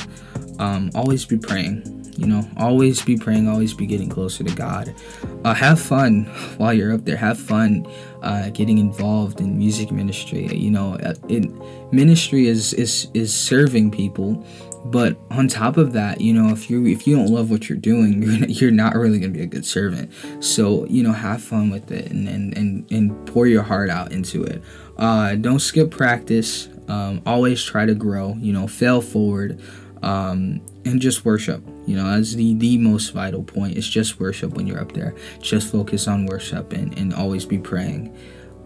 um 0.59 0.91
always 0.95 1.25
be 1.25 1.39
praying 1.39 2.01
you 2.21 2.27
know, 2.27 2.47
always 2.59 3.03
be 3.03 3.17
praying, 3.17 3.49
always 3.49 3.73
be 3.73 3.87
getting 3.87 4.11
closer 4.11 4.45
to 4.45 4.55
God. 4.55 4.95
Uh, 5.43 5.55
have 5.55 5.81
fun 5.81 6.25
while 6.59 6.75
you're 6.75 6.93
up 6.93 7.07
there. 7.07 7.17
Have 7.17 7.39
fun 7.41 7.87
uh, 8.23 8.51
getting 8.51 8.77
involved 8.77 9.41
in 9.41 9.57
music 9.57 9.91
ministry. 9.91 10.47
You 10.55 10.71
know, 10.71 10.97
uh, 10.97 11.15
it, 11.29 11.51
ministry 11.93 12.47
is 12.47 12.75
is 12.75 13.09
is 13.15 13.35
serving 13.35 13.91
people, 13.91 14.45
but 14.85 15.19
on 15.31 15.49
top 15.49 15.77
of 15.77 15.93
that, 15.93 16.21
you 16.21 16.33
know, 16.33 16.51
if 16.51 16.71
you 16.71 16.87
if 16.87 17.07
you 17.07 17.17
don't 17.17 17.29
love 17.29 17.51
what 17.51 17.69
you're 17.69 17.79
doing, 17.79 18.23
you're, 18.23 18.49
you're 18.49 18.71
not 18.71 18.95
really 18.95 19.19
gonna 19.19 19.33
be 19.33 19.43
a 19.43 19.47
good 19.47 19.67
servant. 19.67 20.13
So 20.41 20.87
you 20.87 21.03
know, 21.03 21.13
have 21.13 21.43
fun 21.43 21.71
with 21.71 21.91
it 21.91 22.11
and 22.11 22.29
and 22.29 22.57
and, 22.57 22.91
and 22.91 23.27
pour 23.27 23.47
your 23.47 23.63
heart 23.63 23.91
out 23.91 24.13
into 24.13 24.43
it. 24.43 24.63
Uh, 24.97 25.35
don't 25.35 25.61
skip 25.61 25.91
practice. 25.91 26.69
Um, 26.89 27.23
always 27.25 27.63
try 27.63 27.87
to 27.87 27.95
grow. 27.95 28.35
You 28.39 28.53
know, 28.53 28.67
fail 28.67 29.01
forward 29.01 29.61
um, 30.03 30.61
and 30.85 31.01
just 31.01 31.25
worship. 31.25 31.63
You 31.87 31.97
know, 31.97 32.11
that's 32.17 32.35
the 32.35 32.55
the 32.55 32.79
most 32.79 33.11
vital 33.11 33.43
point. 33.43 33.77
It's 33.77 33.89
just 33.89 34.21
worship 34.21 34.55
when 34.55 34.67
you're 34.67 34.81
up 34.81 34.93
there. 34.93 35.15
Just 35.41 35.71
focus 35.71 36.09
on 36.09 36.27
worship 36.27 36.73
and, 36.73 36.97
and 36.99 37.13
always 37.13 37.45
be 37.45 37.59
praying. 37.59 38.17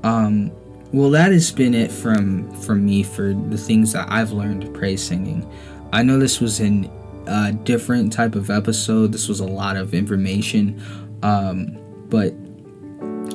Um, 0.02 0.52
well, 0.92 1.10
that 1.10 1.32
has 1.32 1.50
been 1.50 1.74
it 1.74 1.90
from 1.90 2.52
from 2.60 2.84
me 2.84 3.02
for 3.02 3.34
the 3.34 3.58
things 3.58 3.92
that 3.92 4.06
I've 4.10 4.32
learned 4.32 4.72
praise 4.74 5.02
singing. 5.02 5.50
I 5.94 6.02
know 6.02 6.18
this 6.18 6.40
was 6.40 6.58
in 6.58 6.90
a 7.28 7.52
different 7.52 8.12
type 8.12 8.34
of 8.34 8.50
episode. 8.50 9.12
This 9.12 9.28
was 9.28 9.38
a 9.38 9.46
lot 9.46 9.76
of 9.76 9.94
information, 9.94 10.82
um, 11.22 11.78
but 12.08 12.34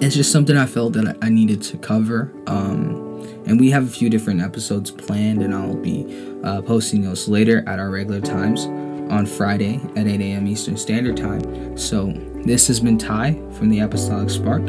it's 0.01 0.13
just 0.13 0.33
something 0.33 0.57
I 0.57 0.65
felt 0.65 0.91
that 0.93 1.17
I 1.21 1.29
needed 1.29 1.61
to 1.63 1.77
cover. 1.77 2.33
Um, 2.47 3.23
and 3.45 3.61
we 3.61 3.69
have 3.69 3.87
a 3.87 3.89
few 3.89 4.09
different 4.09 4.41
episodes 4.41 4.91
planned, 4.91 5.41
and 5.41 5.55
I'll 5.55 5.77
be 5.77 6.05
uh, 6.43 6.61
posting 6.61 7.01
those 7.01 7.29
later 7.29 7.63
at 7.65 7.79
our 7.79 7.89
regular 7.89 8.19
times 8.19 8.65
on 9.09 9.25
Friday 9.25 9.79
at 9.95 10.05
8 10.05 10.19
a.m. 10.19 10.45
Eastern 10.45 10.75
Standard 10.75 11.15
Time. 11.15 11.77
So, 11.77 12.11
this 12.43 12.67
has 12.67 12.81
been 12.81 12.97
Ty 12.97 13.35
from 13.53 13.69
the 13.69 13.79
Apostolic 13.79 14.29
Spark. 14.29 14.67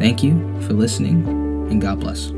Thank 0.00 0.24
you 0.24 0.60
for 0.62 0.72
listening, 0.72 1.24
and 1.70 1.80
God 1.80 2.00
bless. 2.00 2.35